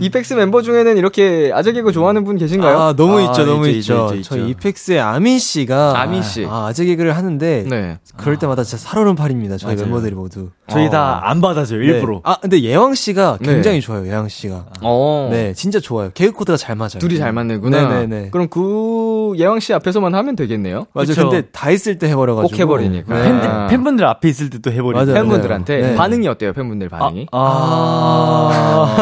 [0.00, 2.78] 이펙스 멤버 중에는 이렇게 아재 개그 좋아하는 분 계신가요?
[2.78, 3.78] 아, 너무 아, 있죠, 너무 있죠,
[4.08, 4.14] 있죠.
[4.16, 4.50] 있죠, 저희.
[4.50, 6.00] 이펙스의 아민 씨가.
[6.00, 6.46] 아민 씨.
[6.48, 7.64] 아, 아재 개그를 하는데.
[7.68, 7.98] 네.
[8.16, 9.86] 그럴 때마다 진짜 살얼음팔입니다, 저희 맞아요.
[9.86, 10.50] 멤버들이 모두.
[10.68, 10.90] 저희 어.
[10.90, 11.86] 다안 받아줘요, 네.
[11.86, 12.20] 일부러.
[12.24, 13.54] 아, 근데 예왕 씨가 네.
[13.54, 14.66] 굉장히 좋아요, 예왕 씨가.
[14.82, 15.28] 어.
[15.32, 16.10] 네, 진짜 좋아요.
[16.12, 16.98] 개그 코드가 잘 맞아요.
[17.00, 17.88] 둘이 잘 맞는구나.
[17.88, 18.28] 네네네.
[18.30, 20.86] 그럼 그 예왕 씨 앞에서만 하면 되겠네요.
[20.92, 21.14] 맞아요.
[21.16, 22.50] 근데 다 있을 때 해 버려 가지고.
[22.50, 23.14] 꼭 해버리니까.
[23.14, 23.22] 네.
[23.22, 24.92] 팬들, 팬분들 앞에 있을 때 또 해버리고.
[24.92, 25.14] 맞아요.
[25.14, 25.94] 팬분들한테 네.
[25.96, 26.52] 반응이 어때요?
[26.52, 27.26] 팬분들 반응이?
[27.32, 28.96] 아.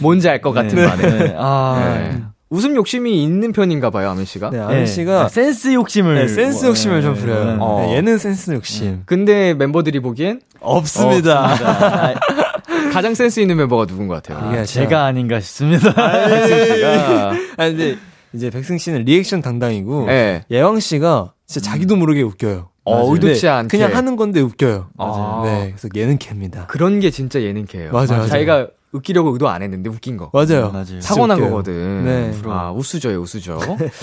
[0.00, 0.86] 뭔지 알 것 같은 네.
[0.86, 1.18] 반응.
[1.18, 1.34] 네.
[1.38, 1.76] 아.
[2.12, 2.22] 네.
[2.48, 4.50] 웃음 욕심이 있는 편인가 봐요, 아민 씨가.
[4.50, 4.86] 네, 아민 네.
[4.86, 5.22] 씨가.
[5.24, 6.14] 아, 센스 욕심을.
[6.14, 7.44] 네, 센스 욕심을 좀 네, 부려요.
[7.44, 7.56] 네.
[7.58, 7.84] 어.
[7.84, 9.02] 네, 얘는 센스 욕심.
[9.04, 11.44] 근데 멤버들이 보기엔 없습니다.
[11.44, 12.14] 아,
[12.92, 14.64] 가장 센스 있는 멤버가 누군 것 같아요?
[14.64, 15.90] 진짜- 제가 아닌가 싶습니다.
[16.46, 17.30] 씨가.
[17.56, 17.96] 아 근데
[18.32, 20.44] 이제 백승 씨는 리액션 담당이고 네.
[20.50, 22.68] 예왕 씨가 진짜 자기도 모르게 웃겨요.
[22.86, 23.12] 어, 맞아요.
[23.12, 23.76] 의도치 않게.
[23.76, 24.88] 그냥 하는 건데 웃겨요.
[24.96, 25.42] 맞아요.
[25.44, 26.66] 네, 그래서 예능 캡니다.
[26.66, 27.92] 그런 게 진짜 예능캐예요.
[27.92, 28.26] 맞아요, 맞아요.
[28.28, 30.30] 자기가 웃기려고 의도 안 했는데 웃긴 거.
[30.32, 30.70] 맞아요.
[30.72, 31.00] 맞아요.
[31.02, 31.50] 타고난 웃겨요.
[31.50, 32.04] 거거든.
[32.04, 32.32] 네.
[32.46, 33.58] 아, 우수저예요, 우수저.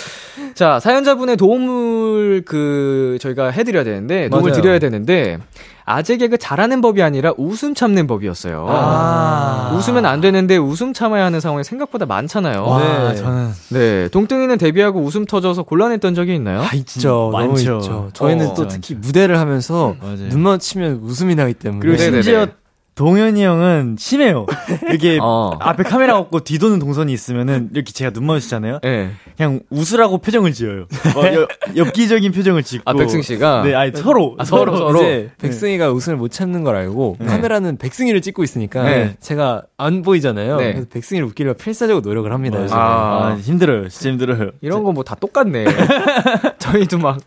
[0.55, 4.61] 자, 사연자분의 도움을 그 저희가 해 드려야 되는데 도움을 맞아요.
[4.61, 5.39] 드려야 되는데
[5.85, 8.65] 아재 개그 잘하는 법이 아니라 웃음 참는 법이었어요.
[8.69, 9.73] 아.
[9.75, 12.63] 웃으면 안 되는데 웃음 참아야 하는 상황이 생각보다 많잖아요.
[12.63, 13.15] 와, 네.
[13.15, 16.61] 저는 네, 동등이는 데뷔하고 웃음 터져서 곤란했던 적이 있나요?
[16.61, 17.29] 아, 있죠.
[17.33, 17.77] 너무 많죠.
[17.79, 18.09] 있죠.
[18.13, 20.29] 저희는 어, 또 특히 무대를 하면서 맞아요.
[20.29, 21.81] 눈 마치면 웃음이 나기 때문에.
[21.81, 22.21] 그리고 네네네.
[22.21, 22.47] 심지어
[22.95, 24.45] 동현이 형은 심해요.
[24.93, 25.57] 이게 어.
[25.59, 28.79] 앞에 카메라 없고 뒤도는 동선이 있으면은 이렇게 제가 눈 마주치잖아요.
[28.83, 29.11] 네.
[29.35, 30.81] 그냥 웃으라고 표정을 지어요.
[31.15, 32.83] 어, 여, 엽기적인 표정을 짓고.
[32.85, 33.63] 아, 백승 씨가?
[33.63, 35.01] 네, 아니 서로 아, 서로, 서로.
[35.01, 39.15] 이제 백승이가 웃음을 못 참는 걸 알고 카메라는 백승이를 찍고 있으니까 네.
[39.19, 40.57] 제가 안 보이잖아요.
[40.57, 40.73] 네.
[40.73, 42.61] 그래서 백승이를 웃기려 필사적으로 노력을 합니다.
[42.61, 42.79] 요즘에.
[42.79, 42.83] 아.
[42.83, 43.89] 아, 힘들어요.
[43.89, 44.51] 진짜 힘들어요.
[44.61, 45.65] 이런 거 뭐 다 똑같네.
[46.59, 47.19] 저희도 막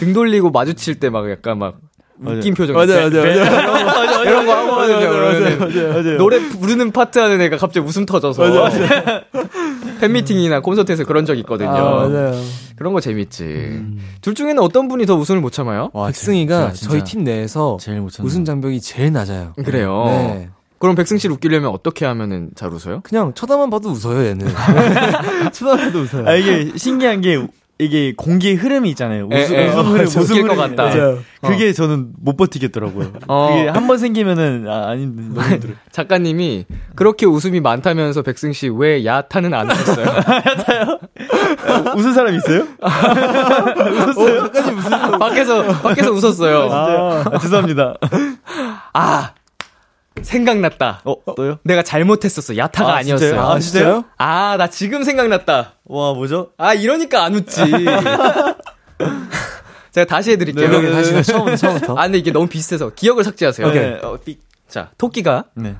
[0.00, 1.76] 등 돌리고 마주칠 때 막 약간 막
[2.24, 2.74] 웃긴 표정.
[2.76, 4.22] 맞아요, 맞아요, 배- 맞아요.
[4.24, 4.98] 이런 거 하거든요.
[5.10, 6.18] 그러면은 맞아요, 맞아요.
[6.18, 8.42] 노래 부르는 파트 하는 애가 갑자기 웃음 터져서
[10.00, 11.70] 팬미팅이나 콘서트에서 그런 적 있거든요.
[11.70, 12.34] 아, 맞아요.
[12.76, 13.82] 그런 거 재밌지.
[14.22, 15.90] 둘 중에는 어떤 분이 더 웃음을 못 참아요?
[15.92, 19.52] 와, 백승이가 진짜, 저희 팀 내에서 제일 못 참는 웃음 장벽이 제일 낮아요.
[19.64, 20.04] 그래요.
[20.06, 20.48] 네.
[20.78, 23.00] 그럼 백승 씨를 웃기려면 어떻게 하면은 잘 웃어요?
[23.02, 24.46] 그냥 쳐다만 봐도 웃어요, 얘는.
[25.52, 26.26] 쳐다만 봐도 웃어요.
[26.26, 27.46] 아, 이게 신기한 게
[27.80, 29.26] 이게 공기의 흐름이 있잖아요.
[29.32, 30.56] 웃음, 에, 에, 웃음 어, 흐름, 웃음 것 흐름이.
[30.76, 30.90] 같다.
[30.90, 31.16] 네.
[31.42, 33.12] 그게 저는 못 버티겠더라고요.
[33.28, 33.48] 어.
[33.56, 35.76] 그게 한 번 생기면은 아, 아니 너무 힘들어요.
[35.90, 40.06] 작가님이 그렇게 웃음이 많다면서 백승 씨 왜 야타는 안 하셨어요?
[41.96, 42.66] 웃은 사람 있어요?
[45.18, 46.68] 밖에서 밖에서 웃었어요.
[46.72, 47.94] 아, 죄송합니다.
[48.92, 49.30] 아
[50.22, 51.02] 생각났다.
[51.04, 51.58] 어, 또요?
[51.64, 52.56] 내가 잘못했었어.
[52.56, 53.46] 야타가 아, 아, 니었어요 진짜요?
[53.48, 54.04] 아, 진짜요?
[54.18, 55.74] 아, 나 지금 생각났다.
[55.84, 56.50] 와, 뭐죠?
[56.58, 57.60] 아, 이러니까 안 웃지.
[59.92, 60.68] 제가 다시 해드릴게요.
[60.70, 61.22] 네, 네, 네, 다시 네.
[61.22, 61.94] 처음, 처음부터.
[61.96, 63.66] 아, 근데 이게 너무 비슷해서 기억을 삭제하세요.
[63.66, 63.92] 오케이.
[64.02, 65.74] 어, 삐- 자, 토끼가 네.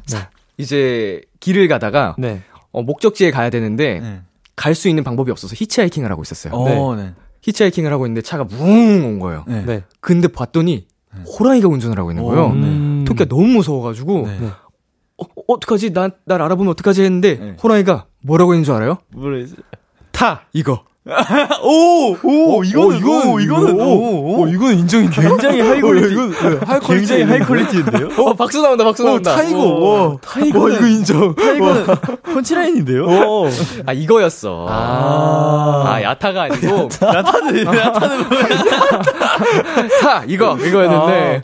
[0.58, 2.42] 이제 길을 가다가 네.
[2.72, 4.20] 어, 목적지에 가야 되는데 네.
[4.56, 6.52] 갈수 있는 방법이 없어서 히치하이킹을 하고 있었어요.
[6.54, 7.14] 어, 네.
[7.42, 9.44] 히치하이킹을 하고 있는데 차가 뭉 온 거예요.
[9.46, 9.62] 네.
[9.64, 9.82] 네.
[10.00, 10.86] 근데 봤더니
[11.38, 12.46] 호랑이가 운전을 하고 있는 거예요.
[12.46, 12.66] 오, 네.
[12.66, 12.89] 음.
[13.10, 14.50] 토끼가 너무 무서워가지고 네.
[15.18, 15.92] 어, 어떡하지?
[15.92, 17.02] 나, 날 알아보면 어떡하지?
[17.02, 17.56] 했는데 네.
[17.62, 18.98] 호랑이가 뭐라고 했는 줄 알아요?
[19.08, 19.58] 모르겠어요.
[20.12, 20.84] 타 이거.
[21.64, 26.14] 오, 오, 이거는, 이거는, 오, 이거는, 오, 오, 이거는 인정이 굉장히 high quality.
[26.60, 28.08] high 굉장히 high quality인데요?
[28.18, 29.34] 어 박수 나온다 박수 나온다.
[29.34, 31.34] tiger, 와, tiger, 이거 인정.
[31.34, 31.86] tiger는
[32.22, 33.06] punchline인데요?
[33.86, 34.66] 아 이거였어.
[34.68, 38.24] 아, 아 야타가 아니고 나타는, 나타는
[40.02, 41.42] 타 이거 이거였는데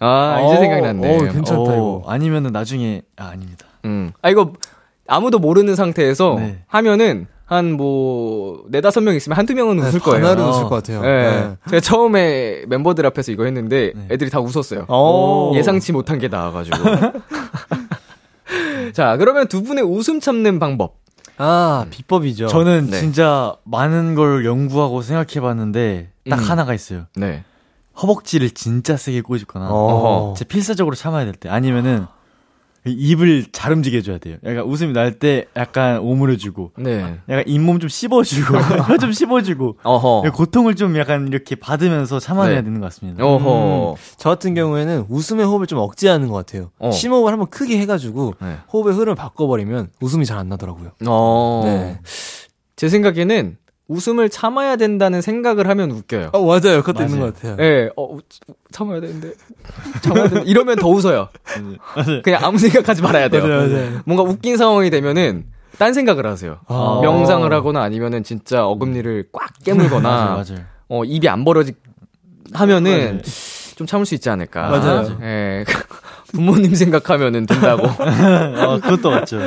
[0.00, 1.16] 아, 이제 생각났네.
[1.16, 2.02] 어, 괜찮다, 이거.
[2.06, 3.66] 아니면은 나중에, 아, 아닙니다.
[3.84, 4.12] 음.
[4.22, 4.52] 아 이거
[5.06, 6.58] 아무도 모르는 상태에서 네.
[6.66, 10.26] 하면은 한 뭐 네다섯 명 있으면 한두 명은 웃을 거예요.
[10.26, 11.00] 하나는 웃을 것 같아요.
[11.00, 11.30] 네.
[11.48, 11.56] 네.
[11.70, 14.08] 제가 처음에 멤버들 앞에서 이거 했는데 네.
[14.10, 14.84] 애들이 다 웃었어요.
[14.88, 15.52] 오.
[15.56, 16.76] 예상치 못한 게 나와가지고.
[18.92, 20.96] 자, 그러면 두 분의 웃음 참는 방법.
[21.38, 22.48] 아, 비법이죠.
[22.48, 22.98] 저는 네.
[22.98, 26.44] 진짜 많은 걸 연구하고 생각해 봤는데, 딱 음.
[26.44, 27.04] 하나가 있어요.
[27.16, 27.44] 네.
[28.00, 30.34] 허벅지를 진짜 세게 꼬집거나, 어.
[30.36, 32.06] 진짜 필사적으로 참아야 될 때, 아니면은,
[32.86, 34.36] 입을 잘 움직여 줘야 돼요.
[34.46, 37.18] 약간 웃음이 날 때 약간 오므려 주고, 네.
[37.28, 38.54] 약간 잇몸 좀 씹어 주고,
[38.88, 40.30] 혀 좀 씹어 주고, 어허.
[40.32, 42.62] 고통을 좀 약간 이렇게 받으면서 참아내야 네.
[42.62, 43.26] 되는 것 같습니다.
[43.26, 43.96] 어허.
[44.16, 46.70] 저 같은 경우에는 웃음의 호흡을 좀 억제하는 것 같아요.
[46.78, 46.90] 어.
[46.90, 48.56] 심호흡을 한번 크게 해 가지고 네.
[48.72, 50.92] 호흡의 흐름을 바꿔 버리면 웃음이 잘 안 나더라고요.
[51.06, 51.62] 어.
[51.64, 51.98] 네.
[52.76, 53.56] 제 생각에는
[53.88, 56.30] 웃음을 참아야 된다는 생각을 하면 웃겨요.
[56.34, 56.82] 어, 맞아요.
[56.82, 57.06] 그것도 맞아요.
[57.08, 57.56] 있는 것 같아요.
[57.60, 58.20] 예, 어, 우-
[58.70, 59.32] 참아야 되는데.
[60.02, 60.50] 참아야 되는데.
[60.50, 61.28] 이러면 더 웃어요.
[62.22, 63.46] 그냥 아무 생각하지 말아야 돼요.
[63.46, 64.00] 맞아요, 맞아요.
[64.04, 65.46] 뭔가 웃긴 상황이 되면은,
[65.78, 66.58] 딴 생각을 하세요.
[66.66, 67.00] 아.
[67.02, 70.64] 명상을 하거나 아니면은 진짜 어금니를 꽉 깨물거나, 맞아요, 맞아요.
[70.88, 71.72] 어, 입이 안 벌어지,
[72.52, 73.22] 하면은,
[73.76, 74.68] 좀 참을 수 있지 않을까.
[74.68, 75.18] 맞아요.
[75.22, 75.64] 예.
[76.32, 77.86] 부모님 생각하면은 된다고.
[77.88, 79.38] 아, 그것도 맞죠.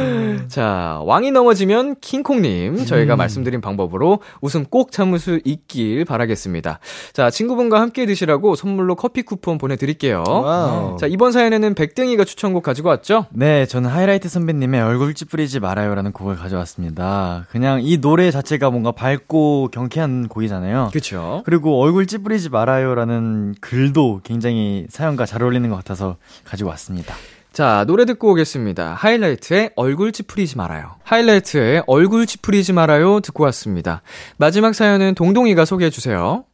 [0.47, 2.85] 자, 왕이 넘어지면 킹콩님, 음.
[2.85, 6.79] 저희가 말씀드린 방법으로 웃음 꼭 참을 수 있길 바라겠습니다.
[7.13, 10.23] 자, 친구분과 함께 드시라고 선물로 커피 쿠폰 보내드릴게요.
[10.27, 10.97] 와우.
[10.97, 13.27] 자, 이번 사연에는 백등이가 추천곡 가지고 왔죠?
[13.31, 17.45] 네, 저는 하이라이트 선배님의 얼굴 찌푸리지 말아요라는 곡을 가져왔습니다.
[17.51, 20.89] 그냥 이 노래 자체가 뭔가 밝고 경쾌한 곡이잖아요.
[20.91, 21.43] 그쵸.
[21.45, 27.15] 그리고 얼굴 찌푸리지 말아요라는 글도 굉장히 사연과 잘 어울리는 것 같아서 가지고 왔습니다.
[27.53, 28.93] 자, 노래 듣고 오겠습니다.
[28.93, 30.95] 하이라이트의 얼굴 찌푸리지 말아요.
[31.03, 34.01] 하이라이트의 얼굴 찌푸리지 말아요 듣고 왔습니다.
[34.37, 36.45] 마지막 사연은 동동이가 소개해 주세요.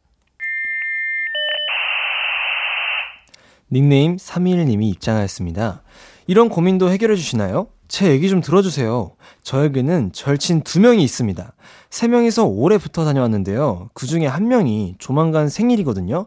[3.71, 5.81] 닉네임 321님이 입장하였습니다.
[6.25, 7.67] 이런 고민도 해결해 주시나요?
[7.87, 9.11] 제 얘기 좀 들어주세요.
[9.43, 11.53] 저에게는 절친 두 명이 있습니다.
[11.89, 13.89] 세 명이서 오래 붙어 다녀왔는데요.
[13.93, 16.25] 그 중에 한 명이 조만간 생일이거든요.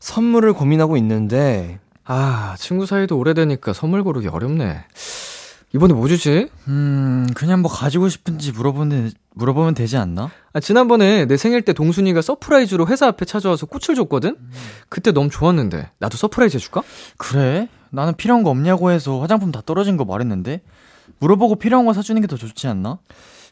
[0.00, 4.84] 선물을 고민하고 있는데, 아, 친구 사이도 오래되니까 선물 고르기 어렵네.
[5.74, 6.48] 이번에 뭐 주지?
[6.68, 10.30] 음, 그냥 뭐 가지고 싶은지 물어보면, 물어보면 되지 않나?
[10.52, 14.36] 아, 지난번에 내 생일 때 동순이가 surprise로 회사 앞에 찾아와서 꽃을 줬거든?
[14.88, 15.90] 그때 너무 좋았는데.
[15.98, 16.82] 나도 surprise 해줄까?
[17.16, 17.68] 그래?
[17.90, 20.62] 나는 필요한 거 없냐고 해서 화장품 다 떨어진 거 말했는데?
[21.18, 22.98] 물어보고 필요한 거 사주는 게 더 좋지 않나?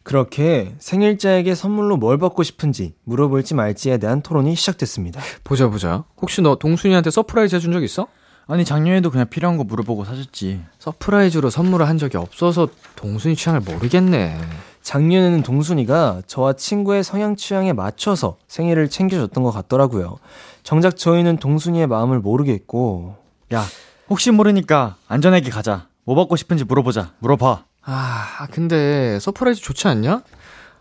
[0.04, 5.20] 그렇게 생일자에게 선물로 뭘 받고 싶은지 물어볼지 말지에 대한 토론이 시작됐습니다.
[5.44, 6.04] 보자, 보자.
[6.20, 8.06] 혹시 너 동순이한테 surprise 해준 적 있어?
[8.46, 10.60] 아니 작년에도 그냥 필요한 거 물어보고 사줬지.
[10.78, 14.38] surprise로 선물을 한 적이 없어서 동순이 취향을 모르겠네.
[14.82, 20.18] 작년에는 동순이가 저와 친구의 성향 취향에 맞춰서 생일을 챙겨줬던 것 같더라고요.
[20.64, 23.16] 정작 저희는 동순이의 마음을 모르겠고
[23.54, 23.64] 야,
[24.10, 25.86] 혹시 모르니까 안전하게 가자.
[26.04, 27.12] 뭐 받고 싶은지 물어보자.
[27.20, 27.64] 물어봐.
[27.84, 30.22] 아, 근데 surprise 좋지 않냐?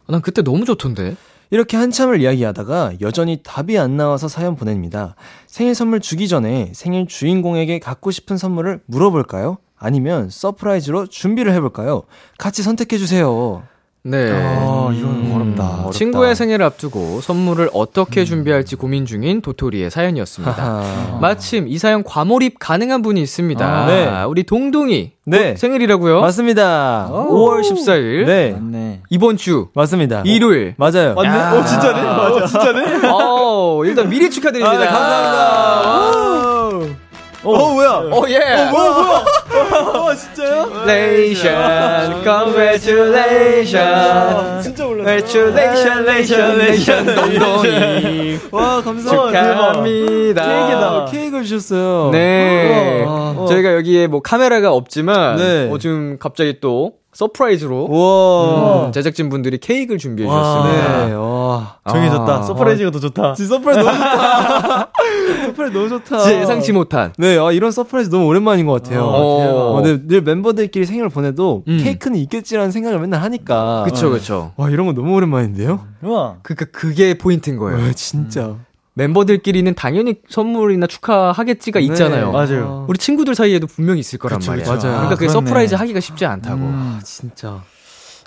[0.08, 1.16] 난 그때 너무 좋던데.
[1.52, 5.16] 이렇게 한참을 이야기하다가 여전히 답이 안 나와서 사연 보냅니다.
[5.48, 9.58] 생일 선물 주기 전에 생일 주인공에게 갖고 싶은 선물을 물어볼까요?
[9.78, 12.04] 아니면 surprise로 준비를 해볼까요?
[12.38, 13.64] 같이 선택해주세요.
[14.04, 14.32] 네.
[14.34, 15.64] 아, 이건 어렵다.
[15.74, 15.92] 어렵다.
[15.92, 20.52] 친구의 생일을 앞두고 선물을 어떻게 준비할지 고민 중인 도토리의 사연이었습니다.
[20.54, 21.20] 하하.
[21.22, 23.64] 마침 이 사연 과몰입 가능한 분이 있습니다.
[23.64, 24.24] 아, 네.
[24.24, 25.52] 우리 동동이 네.
[25.52, 26.20] 곧 생일이라고요?
[26.22, 27.10] 맞습니다.
[27.12, 28.52] 5월 14일 네.
[28.60, 29.02] 맞네.
[29.12, 30.24] 이번 주 맞습니다.
[30.26, 30.74] 일요일.
[30.78, 31.14] 맞아요.
[31.14, 31.58] 맞네?
[31.60, 32.02] 어, 진짜네?
[32.02, 33.08] 맞아, 진짜네?
[33.08, 34.76] 어, 일단 미리 축하드립니다.
[34.76, 36.41] 아, 네, 감사합니다.
[37.44, 37.90] 어, 뭐야?
[38.12, 38.38] oh yeah.
[38.70, 39.26] 뭐야, 뭐야?
[39.96, 40.70] 어, 진짜요?
[40.86, 44.64] Congratulations, congratulations.
[44.64, 45.28] 진짜 몰랐어.
[45.28, 48.38] Congratulations, 동동이.
[48.52, 49.42] 와, 감사합니다.
[49.42, 50.48] 축하합니다.
[50.48, 51.06] 케이크다.
[51.12, 52.10] 케이크를 주셨어요.
[52.12, 53.04] 네.
[53.06, 53.48] 우와.
[53.48, 55.68] 저희가 여기에 뭐 카메라가 없지만, 네.
[55.72, 58.88] 어, 지금 갑자기 또 surprise로 우와.
[58.88, 60.36] 음, 제작진 분들이 케이크를 준비해 와.
[60.64, 61.06] 주셨습니다.
[61.08, 61.76] 네, 와.
[61.90, 62.34] 정해졌다.
[62.38, 62.42] 아.
[62.44, 63.34] surprise가 더 좋다.
[63.34, 64.92] 진짜 surprise 너무 좋다.
[65.46, 66.18] surprise 너무 좋다.
[66.20, 67.14] 진짜 예상치 못한.
[67.18, 69.04] 네, 아, 이런 surprise 너무 오랜만인 것 같아요.
[69.04, 69.76] 어.
[69.76, 71.80] 어, 네, 늘 멤버들끼리 생일을 보내도 음.
[71.84, 73.84] 케이크는 있겠지라는 생각을 맨날 하니까.
[73.84, 74.54] 그쵸, 그쵸.
[74.56, 75.86] 와, 이런 거 너무 오랜만인데요?
[76.04, 76.38] 우와.
[76.44, 77.78] 그니까 그게 포인트인 거예요.
[77.82, 78.56] 와, 진짜.
[78.94, 81.86] 멤버들끼리는 당연히 선물이나 축하하겠지가 네.
[81.86, 82.32] 있잖아요.
[82.32, 82.86] 맞아요.
[82.90, 84.66] 우리 친구들 사이에도 분명히 있을 거란 그쵸, 말이야.
[84.66, 84.80] 맞아요.
[84.82, 85.34] 그러니까 그게 그렇네.
[85.48, 86.62] surprise 하기가 쉽지 않다고.
[86.62, 87.00] 음.
[87.04, 87.64] 진짜.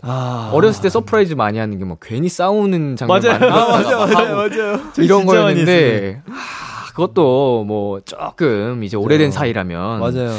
[0.06, 0.50] 아.
[0.52, 3.38] 어렸을 때 surprise 많이 하는 게 뭐 괜히 싸우는 장면 맞아요.
[3.38, 4.80] 많이 아, 맞아요, 맞아요, 맞아요.
[4.98, 10.30] 이런 거였는데 하, 그것도 뭐 조금 이제 오래된 사이라면 맞아요.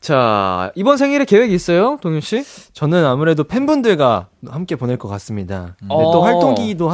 [0.00, 2.44] 자 이번 생일에 계획이 있어요, 동현 씨?
[2.72, 5.76] 저는 아무래도 팬분들과 함께 보낼 것 같습니다.
[5.80, 6.12] 네, 어.
[6.12, 6.88] 또 활동기도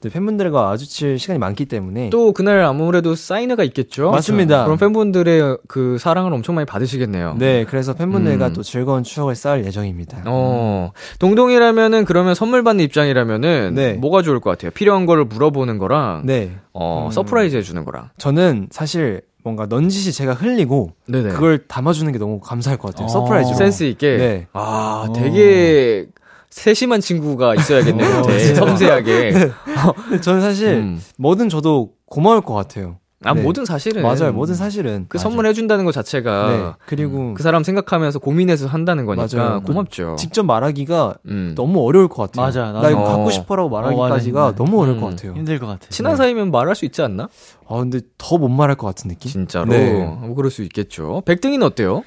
[0.00, 4.10] 네, 팬분들과 마주칠 시간이 많기 때문에 또 그날 아무래도 사인회가 있겠죠.
[4.10, 4.64] 맞습니다.
[4.64, 7.36] 그럼 팬분들의 그 사랑을 엄청 많이 받으시겠네요.
[7.38, 8.52] 네, 그래서 팬분들과 음.
[8.52, 10.22] 또 즐거운 추억을 쌓을 예정입니다.
[10.26, 13.92] 어, 동동이라면은 그러면 선물 받는 입장이라면은 네.
[13.94, 14.70] 뭐가 좋을 것 같아요?
[14.72, 17.10] 필요한 거를 물어보는 거랑 네, 어, 음.
[17.12, 18.10] surprise 해주는 거랑.
[18.18, 21.28] 저는 사실 뭔가 넌지시 제가 흘리고 네네.
[21.28, 23.04] 그걸 담아주는 게 너무 감사할 것 같아요.
[23.06, 23.08] 어.
[23.08, 23.54] surprise로.
[23.56, 24.16] 센스 있게.
[24.16, 24.46] 네.
[24.54, 25.12] 아, 어.
[25.12, 26.06] 되게
[26.48, 28.22] 세심한 친구가 있어야겠네요.
[28.22, 29.32] 되게 섬세하게.
[29.32, 31.00] 근데 저는 사실 음.
[31.18, 32.96] 뭐든 저도 고마울 것 같아요.
[33.24, 33.42] 아, 네.
[33.42, 34.02] 뭐든 사실은.
[34.02, 35.06] 맞아요, 뭐든 사실은.
[35.08, 36.48] 그 선물 해 준다는 것 자체가.
[36.50, 39.60] 네, 그리고 그 사람 생각하면서 고민해서 한다는 거니까 맞아요.
[39.62, 40.16] 고맙죠.
[40.18, 41.54] 직접 말하기가 음.
[41.56, 42.46] 너무 어려울 것 같아요.
[42.46, 43.02] 맞아, 나 이거.
[43.02, 43.30] 갖고 어.
[43.30, 44.54] 싶어라고 말하기까지가 어.
[44.54, 45.00] 너무 어려울 음.
[45.00, 45.32] 것 같아요.
[45.34, 45.86] 힘들 것 같아.
[45.88, 46.16] 친한 네.
[46.18, 47.28] 사이면 말할 수 있지 않나?
[47.68, 49.30] 아 근데 더 못 말할 것 같은 느낌?
[49.30, 49.66] 진짜로.
[49.70, 49.92] 네.
[50.04, 51.22] 뭐 그럴 수 있겠죠.
[51.24, 52.02] 백등이는 어때요?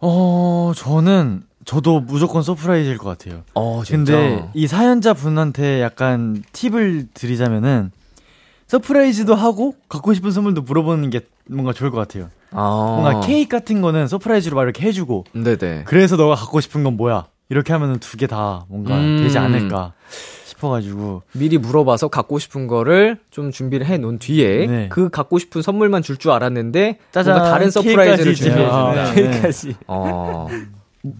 [0.00, 3.42] 어, 저는 저도 무조건 surprise일 것 같아요.
[3.54, 7.90] 어, 근데 이 사연자 분한테 약간 팁을 드리자면은
[8.66, 12.30] surprise도 하고 갖고 싶은 선물도 물어보는 게 뭔가 좋을 것 같아요.
[12.50, 12.98] 아.
[13.02, 15.84] 뭔가 케이크 같은 거는 surprise로 막 이렇게 해주고 네네.
[15.86, 17.26] 그래서 너가 갖고 싶은 건 뭐야?
[17.48, 19.18] 이렇게 하면은 두 개 다 뭔가 음.
[19.22, 19.92] 되지 않을까
[20.46, 24.88] 싶어가지고 미리 물어봐서 갖고 싶은 거를 좀 준비를 해 놓은 뒤에 네.
[24.88, 29.12] 그 갖고 싶은 선물만 줄 줄 알았는데 짜잔, 다른 surprise를 준비해 아, 준다.
[29.14, 29.26] 네.
[29.26, 29.76] 여기까지.
[29.86, 30.48] 어.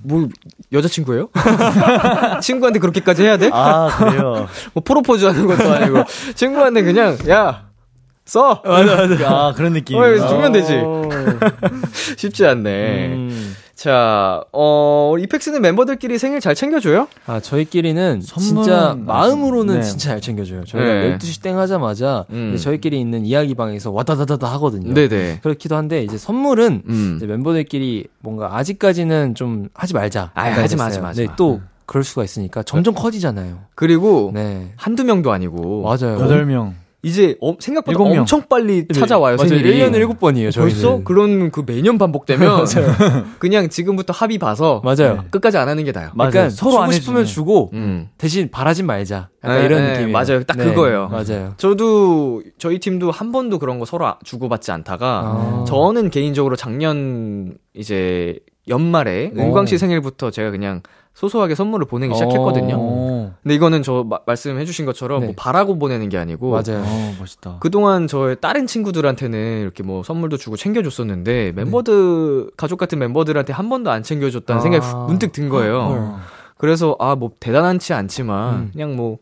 [0.03, 0.28] 뭐
[0.72, 1.28] 여자친구예요?
[2.43, 3.51] 친구한테 그렇게까지 해야 돼?
[3.53, 4.49] 아 그래요.
[4.74, 7.66] 뭐 프로포즈 하는 것도 아니고 친구한테 그냥 야
[8.24, 8.62] 써.
[8.64, 9.97] 아 그런 느낌.
[9.99, 10.80] 어, 주면 되지.
[10.84, 11.09] 어.
[12.16, 13.07] 쉽지 않네.
[13.14, 13.57] 음.
[13.77, 17.09] 자, 어, 이펙스는 멤버들끼리 생일 잘 챙겨줘요?
[17.27, 19.03] 아 저희끼리는 선물은 진짜 네.
[19.05, 19.83] 마음으로는 네.
[19.83, 20.64] 진짜 잘 챙겨줘요.
[20.64, 21.18] 저희가 네.
[21.18, 22.57] 12시 땡 하자마자 음.
[22.59, 24.95] 저희끼리 있는 이야기방에서 와다다다다 하거든요.
[24.95, 25.41] 네네.
[25.43, 27.14] 그렇기도 한데 이제 선물은 음.
[27.18, 30.33] 이제 멤버들끼리 뭔가 아직까지는 좀 하지 말자.
[30.35, 31.05] 생각이 하지 마, 됐어요.
[31.07, 31.37] 하지 마, 네, 마.
[31.37, 33.59] 또 그럴 수가 있으니까 점점 커지잖아요.
[33.74, 34.72] 그리고 네.
[34.77, 36.18] 한두 명도 아니고 맞아요.
[36.18, 36.74] 여덟 명.
[37.03, 38.20] 이제 어, 생각보다 일곱 명.
[38.20, 39.49] 엄청 빨리 찾아와요, 맞아요.
[39.49, 39.78] 생일이.
[39.78, 40.72] 1년에 7번이에요, 저희는.
[40.72, 41.01] 벌써?
[41.05, 42.66] 그런 그 매년 반복되면
[43.38, 45.24] 그냥 지금부터 합의 봐서 맞아요.
[45.30, 46.11] 끝까지 안 하는 게 나아요.
[46.14, 46.28] 맞아요.
[46.30, 47.24] 약간 서로 주고 안 싶으면.
[47.24, 48.09] 주고 음.
[48.18, 49.28] 대신 바라진 말자.
[49.44, 50.12] 약간 네, 이런 네, 느낌이에요.
[50.12, 50.42] 맞아요.
[50.44, 51.09] 딱 네, 그거예요.
[51.09, 51.55] 맞아요.
[51.59, 55.64] 저도 저희 팀도 한 번도 그런 거 서로 아- 주고받지 않다가 아.
[55.68, 58.38] 저는 개인적으로 작년 이제
[58.68, 59.42] 연말에 네.
[59.44, 60.82] 은광 씨 생일부터 제가 그냥
[61.17, 62.77] 소소하게 선물을 보내기 시작했거든요.
[62.79, 63.35] 어.
[63.43, 65.27] 근데 이거는 저 마- 말씀해주신 것처럼 네.
[65.29, 66.85] 뭐 바라고 보내는 게 아니고 맞아요.
[66.85, 67.57] 어 멋있다.
[67.61, 73.91] 그동안 저의 다른 친구들한테는 이렇게 뭐 선물도 주고 챙겨줬었는데 멤버들 가족 같은 멤버들한테 한 번도
[73.91, 74.62] 안 챙겨줬다는 아.
[74.62, 75.79] 생각이 후- 문득 든 거예요.
[75.81, 76.19] 어.
[76.59, 78.71] 그래서 아 뭐 대단한지 않지만 음.
[78.75, 79.17] 그냥 뭐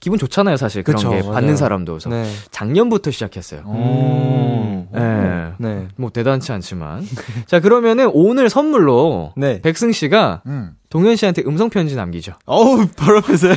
[0.00, 0.82] 기분 좋잖아요, 사실.
[0.82, 1.32] 그런 그쵸, 게 맞아요.
[1.32, 1.92] 받는 사람도.
[1.94, 2.24] 그래서 네.
[2.50, 3.62] 작년부터 시작했어요.
[3.66, 4.88] 음.
[4.92, 5.52] 네.
[5.58, 5.88] 네.
[5.96, 7.02] 뭐 대단치 않지만.
[7.46, 9.60] 자, 그러면은 오늘 선물로 네.
[9.60, 10.72] 백승 씨가 음.
[10.90, 12.32] 동현 씨한테 음성 편지 남기죠.
[12.46, 13.54] 어우, 바로 앞에서요?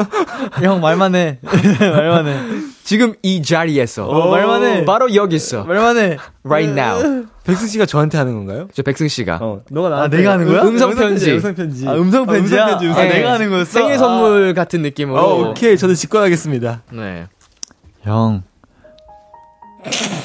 [0.62, 1.38] 형 말만 해.
[1.80, 2.38] 말만 해.
[2.82, 4.84] 지금 이 자리에서 어, 말만 해.
[4.86, 5.64] 바로 여기 있어.
[5.64, 6.16] 말만 해.
[6.44, 7.26] right now.
[7.44, 8.68] 백승 씨가 저한테 하는 건가요?
[8.72, 10.62] 저 백승 씨가 어, 너가 아, 내가 하는 거야?
[10.62, 11.32] 음성 편지.
[11.32, 11.86] 음성 편지.
[11.86, 12.64] 아, 음성 편지야?
[12.64, 13.14] 음성 편지, 음성 아, 네.
[13.18, 13.70] 내가 하는 거였어?
[13.70, 15.18] 생일 선물 같은 느낌으로.
[15.20, 15.76] 어, 오케이.
[15.76, 16.82] 저는 직관하겠습니다.
[16.92, 17.26] 네.
[18.02, 18.44] 형.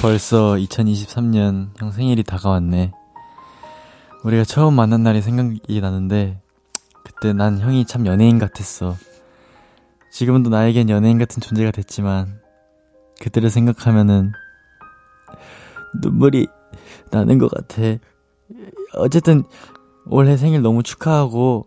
[0.01, 2.91] 벌써 2023년 형 생일이 다가왔네.
[4.27, 6.41] 우리가 처음 만난 날이 생각이 나는데,
[7.05, 8.97] 그때 난 형이 참 연예인 같았어.
[10.11, 12.41] 지금도 나에겐 연예인 같은 존재가 됐지만,
[13.21, 14.33] 그때를 생각하면은,
[16.01, 16.47] 눈물이
[17.09, 17.81] 나는 것 같아.
[18.95, 19.45] 어쨌든,
[20.07, 21.65] 올해 생일 너무 축하하고,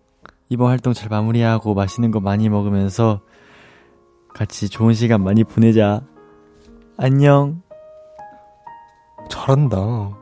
[0.51, 3.23] 이번 활동 잘 마무리하고, 맛있는 거 많이 먹으면서,
[4.35, 6.03] 같이 좋은 시간 많이 보내자.
[6.99, 7.63] 안녕.
[9.31, 10.20] 잘한다.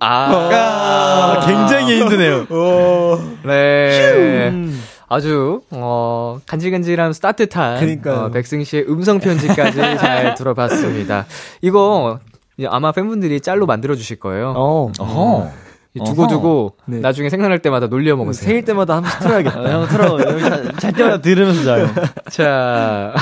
[0.00, 2.46] 아, 굉장히 힘드네요.
[3.44, 4.52] 네.
[5.10, 8.14] 아주 어 간질간질한 따뜻한 그러니까요.
[8.26, 11.24] 어, 백승 씨의 음성 편지까지 잘 들어봤습니다.
[11.62, 12.18] 이거
[12.66, 14.52] 아마 팬분들이 짤로 만들어 주실 거예요.
[14.56, 14.92] 어.
[14.98, 15.50] 어허.
[16.04, 17.00] 두고 두고 네.
[17.00, 18.46] 나중에 생각날 때마다 놀려 먹으세요.
[18.46, 19.72] 생일 때마다 한 번씩 틀어야겠다.
[19.72, 20.72] 형 틀어.
[20.78, 21.88] 잘 때마다 들으면서 자요.
[22.30, 23.14] 자.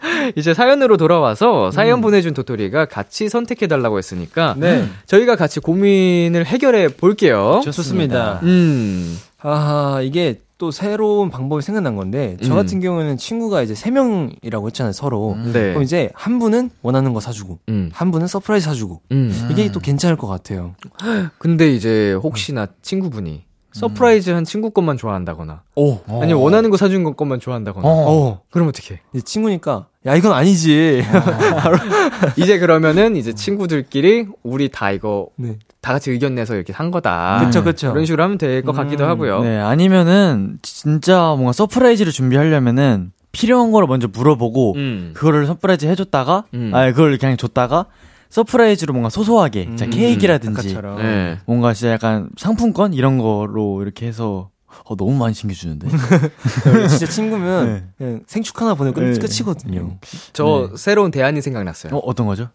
[0.36, 4.86] 이제 사연으로 돌아와서 사연 보내준 도토리가 같이 선택해달라고 했으니까 네.
[5.06, 7.60] 저희가 같이 고민을 해결해 볼게요.
[7.64, 8.40] 좋습니다.
[8.42, 12.56] 음, 아, 이게 또 새로운 방법이 생각난 건데, 저 음.
[12.56, 15.34] 같은 경우에는 친구가 이제 세 명이라고 했잖아요, 서로.
[15.42, 15.52] 네.
[15.52, 19.48] 그럼 이제 한 분은 원하는 거 사주고, 음, 한 분은 surprise 사주고, 음.
[19.50, 20.74] 이게 또 괜찮을 것 같아요.
[21.38, 25.98] 근데 이제 혹시나 친구분이 surprise 한 친구 것만 좋아한다거나 오.
[26.08, 28.40] 아니면 원하는 거 사준 것 것만 좋아한다거나 어.
[28.50, 31.02] 그럼 어떡해 이제 친구니까, 야, 이건 아니지.
[32.36, 35.58] 이제 그러면은 이제 친구들끼리 우리 다 이거 네.
[35.80, 37.90] 다 같이 의견 내서 이렇게 한 거다 그쵸, 그쵸.
[37.90, 44.08] 이런 식으로 하면 될것 같기도 하고요 네, 아니면은 진짜 뭔가 surprise를 준비하려면은 필요한 거를 먼저
[44.08, 45.10] 물어보고 음.
[45.14, 46.70] 그거를 surprise 해줬다가 음.
[46.74, 47.86] 아 그걸 그냥 줬다가
[48.30, 50.74] surprise로 뭔가 소소하게 음, 케이크라든지.
[50.98, 51.38] 네.
[51.46, 54.50] 뭔가 진짜 약간 상품권 이런 거로 이렇게 해서
[54.84, 55.88] 어 너무 많이 챙겨주는데
[56.88, 57.84] 진짜 친구면 네.
[57.98, 59.18] 그냥 생축 하나 보내고 끝, 네.
[59.18, 59.98] 끝이거든요.
[60.32, 62.48] 저 새로운 대안이 생각났어요 어 어떤 거죠?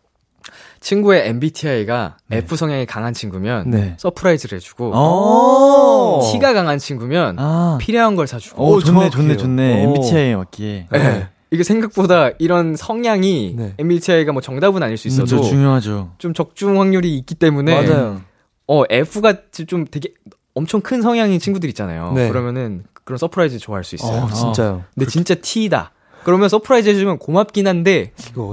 [0.80, 3.96] 친구의 MBTI가 F 성향이 강한 친구면 네.
[3.98, 9.10] surprise를 해주고 어 T가 강한 친구면 아 필요한 걸 사주고 오, 좋네, 정확해요.
[9.10, 9.74] 좋네, 좋네.
[9.86, 9.90] 오.
[9.90, 10.88] MBTI에 맞기에.
[10.92, 11.28] 네.
[11.56, 13.74] 이게 생각보다 이런 성향이 네.
[13.78, 16.12] MBTI가 뭐 정답은 아닐 수 있어도 진짜 중요하죠.
[16.18, 18.22] 좀 적중 확률이 있기 때문에 맞아요.
[18.68, 19.36] 어 F가
[19.68, 20.10] 좀 되게
[20.54, 22.12] 엄청 큰 성향인 친구들 있잖아요.
[22.14, 22.30] 네.
[22.30, 24.24] 그러면은 그런 surprise 좋아할 수 있어요.
[24.24, 24.84] 어, 진짜요.
[24.94, 25.92] 근데 진짜 T다.
[26.24, 28.12] 그러면 surprise 해주면 고맙긴 한데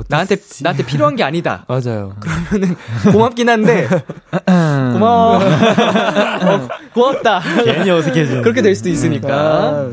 [0.08, 1.64] 나한테 나한테 필요한 게 아니다.
[1.68, 2.14] 맞아요.
[3.10, 3.88] 고맙긴 한데
[4.46, 5.36] 고마워.
[5.38, 7.40] 어, 고맙다.
[7.64, 8.42] 괜히 어색해져.
[8.42, 9.88] 그렇게 될 수도 있으니까.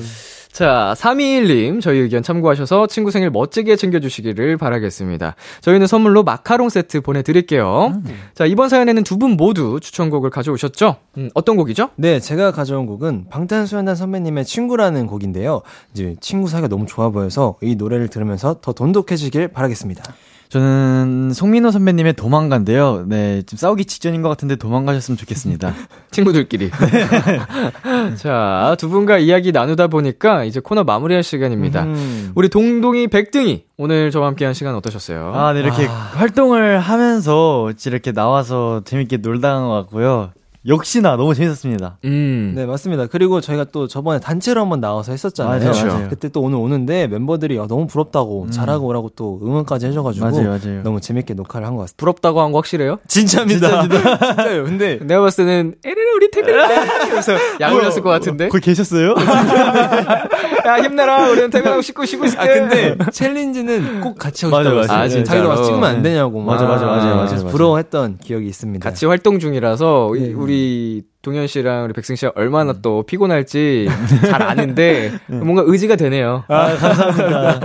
[0.51, 5.35] 아, 자, 321님, 저희 의견 참고하셔서 친구 생일 멋지게 챙겨주시기를 바라겠습니다.
[5.61, 7.93] 저희는 선물로 마카롱 세트 보내드릴게요.
[8.33, 10.95] 자, 이번 사연에는 두 분 모두 추천곡을 가져오셨죠?
[11.17, 11.89] 음, 어떤 곡이죠?
[11.97, 15.61] 네, 제가 가져온 곡은 방탄소년단 선배님의 친구라는 곡인데요.
[15.93, 20.03] 이제 친구 사이가 너무 좋아 보여서 이 노래를 들으면서 더 돈독해지길 바라겠습니다.
[20.49, 23.05] 저는 송민호 선배님의 도망간데요.
[23.07, 25.75] 네, 지금 싸우기 직전인 것 같은데 도망가셨으면 좋겠습니다.
[26.09, 26.71] 친구들끼리.
[28.17, 31.83] 자, 두 분과 이야기 나누다 보니까 이제 코너 마무리할 시간입니다.
[31.83, 32.31] 음.
[32.33, 35.33] 우리 동동이 백등이 오늘 저와 함께한 시간 어떠셨어요?
[35.35, 40.31] 아, 네, 이렇게 활동을 하면서 이렇게 나와서 재밌게 놀다 같고요.
[40.67, 41.99] 역시나 너무 재밌었습니다.
[42.03, 42.51] 음.
[42.53, 43.07] 네, 맞습니다.
[43.07, 45.57] 그리고 저희가 또 저번에 단체로 한번 나와서 했었잖아요.
[45.59, 45.87] 맞아요, 그렇죠.
[45.87, 46.07] 맞아요.
[46.09, 50.83] 그때 또 오늘 오는데 멤버들이 아, 너무 부럽다고 잘하고 오라고 또 응원까지 해줘가지고 맞아요, 맞아요.
[50.83, 51.95] 너무 재밌게 녹화를 한 것 같습니다.
[51.97, 52.97] 부럽다고 한 거 확실해요?
[53.07, 53.83] 진짜입니다.
[53.83, 54.63] 진짜요.
[54.67, 59.15] 근데 내가 봤을 때는 에르르 우리 퇴근해 그래서 약 올렸을 것 같은데 거기 계셨어요?
[60.67, 64.87] 야 힘내라 우리는 퇴근하고 씻고 쉬고 있을게 아 근데 챌린지는 꼭 같이 하고 맞아요, 싶다고
[64.93, 65.03] 맞아요.
[65.05, 65.21] 했어요.
[65.21, 65.63] 아, 자기도 와서?
[65.63, 66.53] 찍으면 안 되냐고 막.
[66.53, 67.51] 맞아, 맞아, 맞아요, 맞아요, 그래서 맞아요.
[67.53, 68.83] 부러워했던 기억이 있습니다.
[68.89, 73.87] 같이 활동 중이라서 이- 우리 동현 씨랑 우리 백승 씨가 얼마나 또 피곤할지
[74.27, 76.43] 잘 아는데 뭔가 의지가 되네요.
[76.47, 77.59] 아, 감사합니다.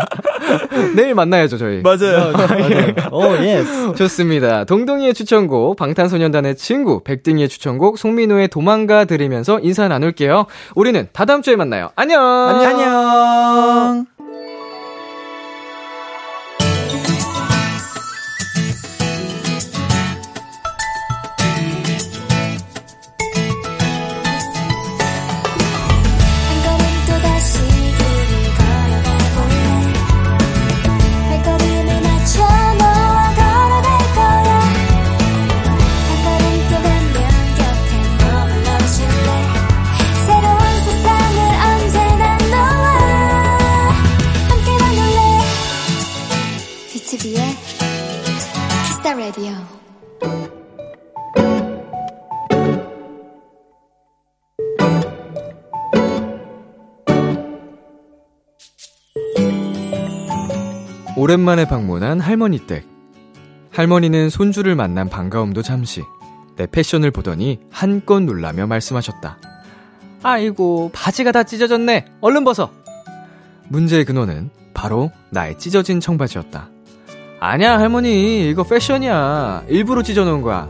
[0.94, 1.80] 내일 만나야죠 저희.
[1.80, 2.34] 맞아요.
[3.10, 3.94] 오, yes.
[3.94, 4.64] 좋습니다.
[4.64, 10.46] 동동이의 추천곡 방탄소년단의 친구 백등이의 추천곡 송민호의 도망가 들으면서 인사 나눌게요.
[10.74, 11.88] 우리는 다다음 주에 만나요.
[11.96, 12.22] 안녕.
[12.22, 14.13] 안녕.
[61.24, 62.86] 오랜만에 방문한 할머니 댁.
[63.70, 66.02] 할머니는 손주를 만난 반가움도 잠시.
[66.56, 69.38] 내 패션을 보더니 한껏 놀라며 말씀하셨다.
[70.22, 72.04] 아이고, 바지가 다 찢어졌네.
[72.20, 72.70] 얼른 벗어.
[73.68, 76.68] 문제의 근원은 바로 나의 찢어진 청바지였다.
[77.40, 78.46] 아냐, 할머니.
[78.50, 79.64] 이거 패션이야.
[79.68, 80.68] 일부러 찢어 놓은 거야.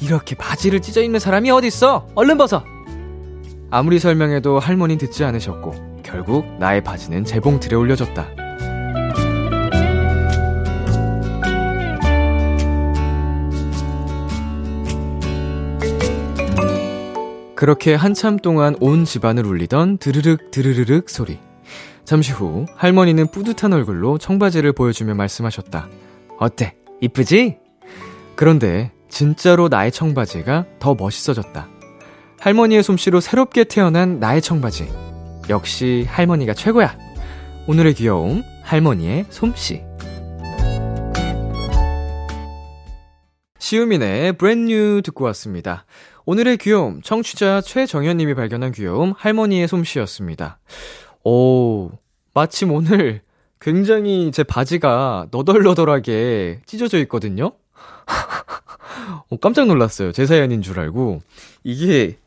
[0.00, 2.08] 이렇게 바지를 찢어 입는 사람이 어딨어?
[2.14, 2.64] 얼른 벗어!
[3.70, 8.49] 아무리 설명해도 할머니 듣지 않으셨고, 결국 나의 바지는 재봉틀에 올려졌다.
[17.60, 21.38] 그렇게 한참 동안 온 집안을 울리던 드르륵 드르르륵 소리.
[22.06, 25.90] 잠시 후 할머니는 뿌듯한 얼굴로 청바지를 보여주며 말씀하셨다.
[26.38, 26.74] 어때?
[27.02, 27.58] 이쁘지?
[28.34, 31.68] 그런데 진짜로 나의 청바지가 더 멋있어졌다.
[32.38, 34.90] 할머니의 솜씨로 새롭게 태어난 나의 청바지.
[35.50, 36.96] 역시 할머니가 최고야.
[37.66, 39.82] 오늘의 귀여움, 할머니의 솜씨.
[43.58, 45.84] 시우민의 브랜뉴 듣고 왔습니다.
[46.26, 50.58] 오늘의 귀여움, 청취자 최정현님이 발견한 귀여움, 할머니의 솜씨였습니다.
[51.24, 51.90] 오,
[52.34, 53.22] 마침 오늘
[53.60, 57.52] 굉장히 제 바지가 너덜너덜하게 찢어져 있거든요?
[59.30, 60.12] 어, 깜짝 놀랐어요.
[60.12, 61.22] 제 사연인 줄 알고.
[61.64, 62.18] 이게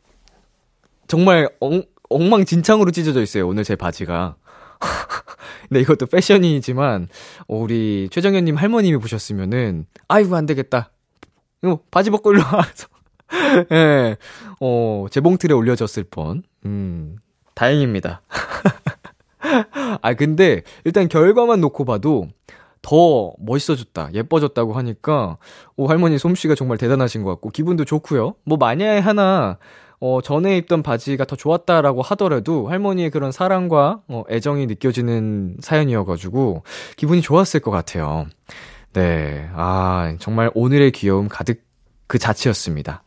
[1.07, 3.47] 정말 엉, 엉망진창으로 찢어져 있어요.
[3.47, 4.35] 오늘 제 바지가.
[5.69, 7.07] 근데 이것도 패션이지만,
[7.47, 10.91] 어, 우리 최정현님 할머님이 보셨으면은, 아이고, 안 되겠다.
[11.63, 12.65] 이거 바지 벗고 일로 와.
[13.71, 14.15] 예, 네,
[14.59, 16.43] 어, 재봉틀에 올려졌을 뻔.
[16.65, 17.17] 음,
[17.55, 18.21] 다행입니다.
[20.01, 22.27] 아, 근데 일단 결과만 놓고 봐도
[22.81, 25.37] 더 멋있어졌다, 예뻐졌다고 하니까,
[25.77, 28.35] 오, 할머니 솜씨가 정말 대단하신 것 같고, 기분도 좋고요.
[28.43, 29.57] 뭐, 만약에 하나,
[30.01, 36.63] 어, 전에 입던 바지가 더 좋았다라고 하더라도, 할머니의 그런 사랑과, 어, 애정이 느껴지는 사연이어가지고,
[36.97, 38.25] 기분이 좋았을 것 같아요.
[38.91, 41.63] 네, 아, 정말 오늘의 귀여움 가득
[42.07, 43.03] 그 자체였습니다.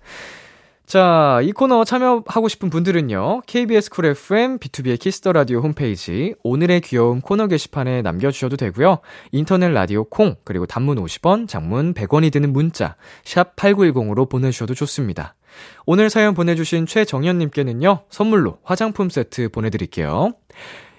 [0.86, 6.80] 자, 이 코너 참여하고 싶은 분들은요, KBS 쿨 FM, 비투비의 키스 더 라디오 홈페이지, 오늘의
[6.82, 9.00] 귀여움 코너 게시판에 남겨주셔도 되고요,
[9.32, 12.94] 인터넷 라디오 콩, 그리고 단문 50원, 장문 100원이 드는 문자,
[13.24, 15.34] 샵 8910으로 보내주셔도 좋습니다.
[15.86, 20.34] 오늘 사연 보내주신 최정현님께는요, 선물로 화장품 세트 보내드릴게요.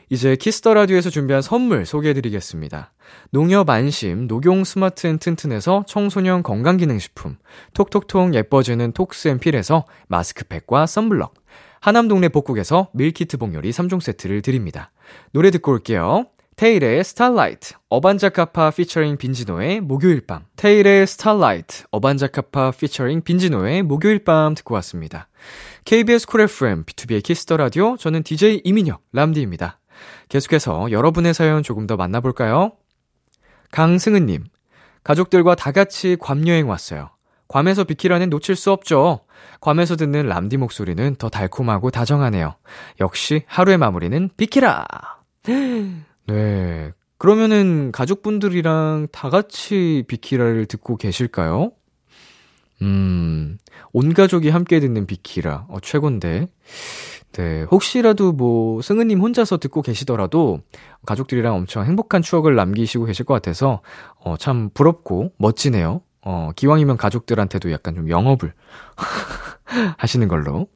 [0.09, 2.93] 이제 키스 더 라디오에서 준비한 선물 소개해 드리겠습니다.
[3.31, 7.37] 농협 안심 녹용 스마트 앤 튼튼에서 청소년 건강기능식품,
[7.73, 11.33] 톡톡톡 예뻐지는 톡스앤필에서 마스크팩과 썬블럭,
[11.81, 14.91] 하남동네 복국에서 밀키트 복요리 3종 세트를 드립니다.
[15.33, 16.27] 노래 듣고 올게요.
[16.55, 20.45] 태일의 Starlight, 어반자카파 피처링 빈지노의 목요일 밤.
[20.55, 25.27] 태일의 Starlight, 어반자카파 피처링 빈지노의 목요일 밤 듣고 왔습니다.
[25.85, 29.76] KBS 쿨 FM, 비투비의 키스 더 라디오, 저는 DJ 이민혁, 람디입니다.
[30.29, 32.73] 계속해서 여러분의 사연 조금 더 만나볼까요?
[33.71, 34.45] 강승은님,
[35.03, 37.09] 가족들과 다 같이 괌 여행 왔어요.
[37.47, 39.21] 괌에서 비키라는 놓칠 수 없죠.
[39.61, 42.55] 괌에서 듣는 람디 목소리는 더 달콤하고 다정하네요.
[42.99, 44.85] 역시 하루의 마무리는 비키라!
[46.27, 46.91] 네.
[47.17, 51.71] 그러면은 가족분들이랑 다 같이 비키라를 듣고 계실까요?
[52.81, 53.57] 음,
[53.93, 55.65] 온 가족이 함께 듣는 비키라.
[55.69, 56.47] 어, 최곤데.
[57.33, 60.61] 네, 혹시라도 뭐, 승은님 혼자서 듣고 계시더라도,
[61.05, 63.81] 가족들이랑 엄청 행복한 추억을 남기시고 계실 것 같아서,
[64.19, 66.01] 어, 참 부럽고, 멋지네요.
[66.23, 68.53] 어, 기왕이면 가족들한테도 약간 좀 영업을
[69.97, 70.67] 하시는 걸로.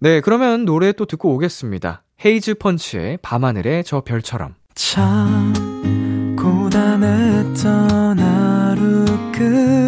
[0.00, 2.02] 네, 그러면 노래 또 듣고 오겠습니다.
[2.24, 4.54] 헤이즈 펀치의 밤하늘의 저 별처럼.
[4.74, 5.52] 참,
[6.36, 9.87] 고단했던 하루 끝널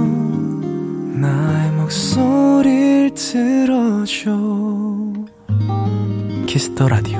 [1.21, 4.31] 나의 목소리를 들어줘
[6.47, 7.19] 키스 더 라디오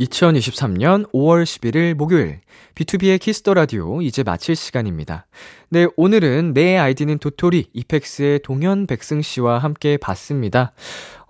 [0.00, 2.40] 2023년 5월 11일 목요일
[2.74, 5.26] 비투비의 키스 더 라디오 이제 마칠 시간입니다.
[5.68, 10.72] 네, 오늘은 내 아이디는 도토리 이펙스의 동현 백승 씨와 함께 봤습니다.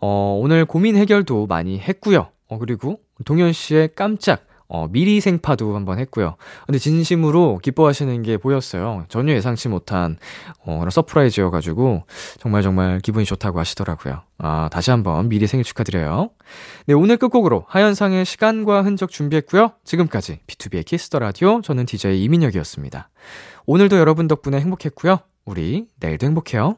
[0.00, 2.30] 어, 오늘 고민 해결도 많이 했고요.
[2.48, 6.36] 어, 그리고 동현 씨의 깜짝 어, 미리 생파도 한번 했고요.
[6.64, 9.04] 근데 진심으로 기뻐하시는 게 보였어요.
[9.10, 10.16] 전혀 예상치 못한,
[10.64, 12.05] 어, surprise여가지고,
[12.40, 14.22] 정말 정말 기분이 좋다고 하시더라고요.
[14.38, 16.30] 아, 다시 한번 미리 생일 축하드려요.
[16.86, 19.72] 네, 오늘 끝곡으로 하현상의 시간과 흔적 준비했고요.
[19.84, 23.10] 지금까지 비투비의 키스 더 라디오, 저는 DJ 이민혁이었습니다.
[23.66, 25.18] 오늘도 여러분 덕분에 행복했고요.
[25.44, 26.76] 우리 내일도 행복해요.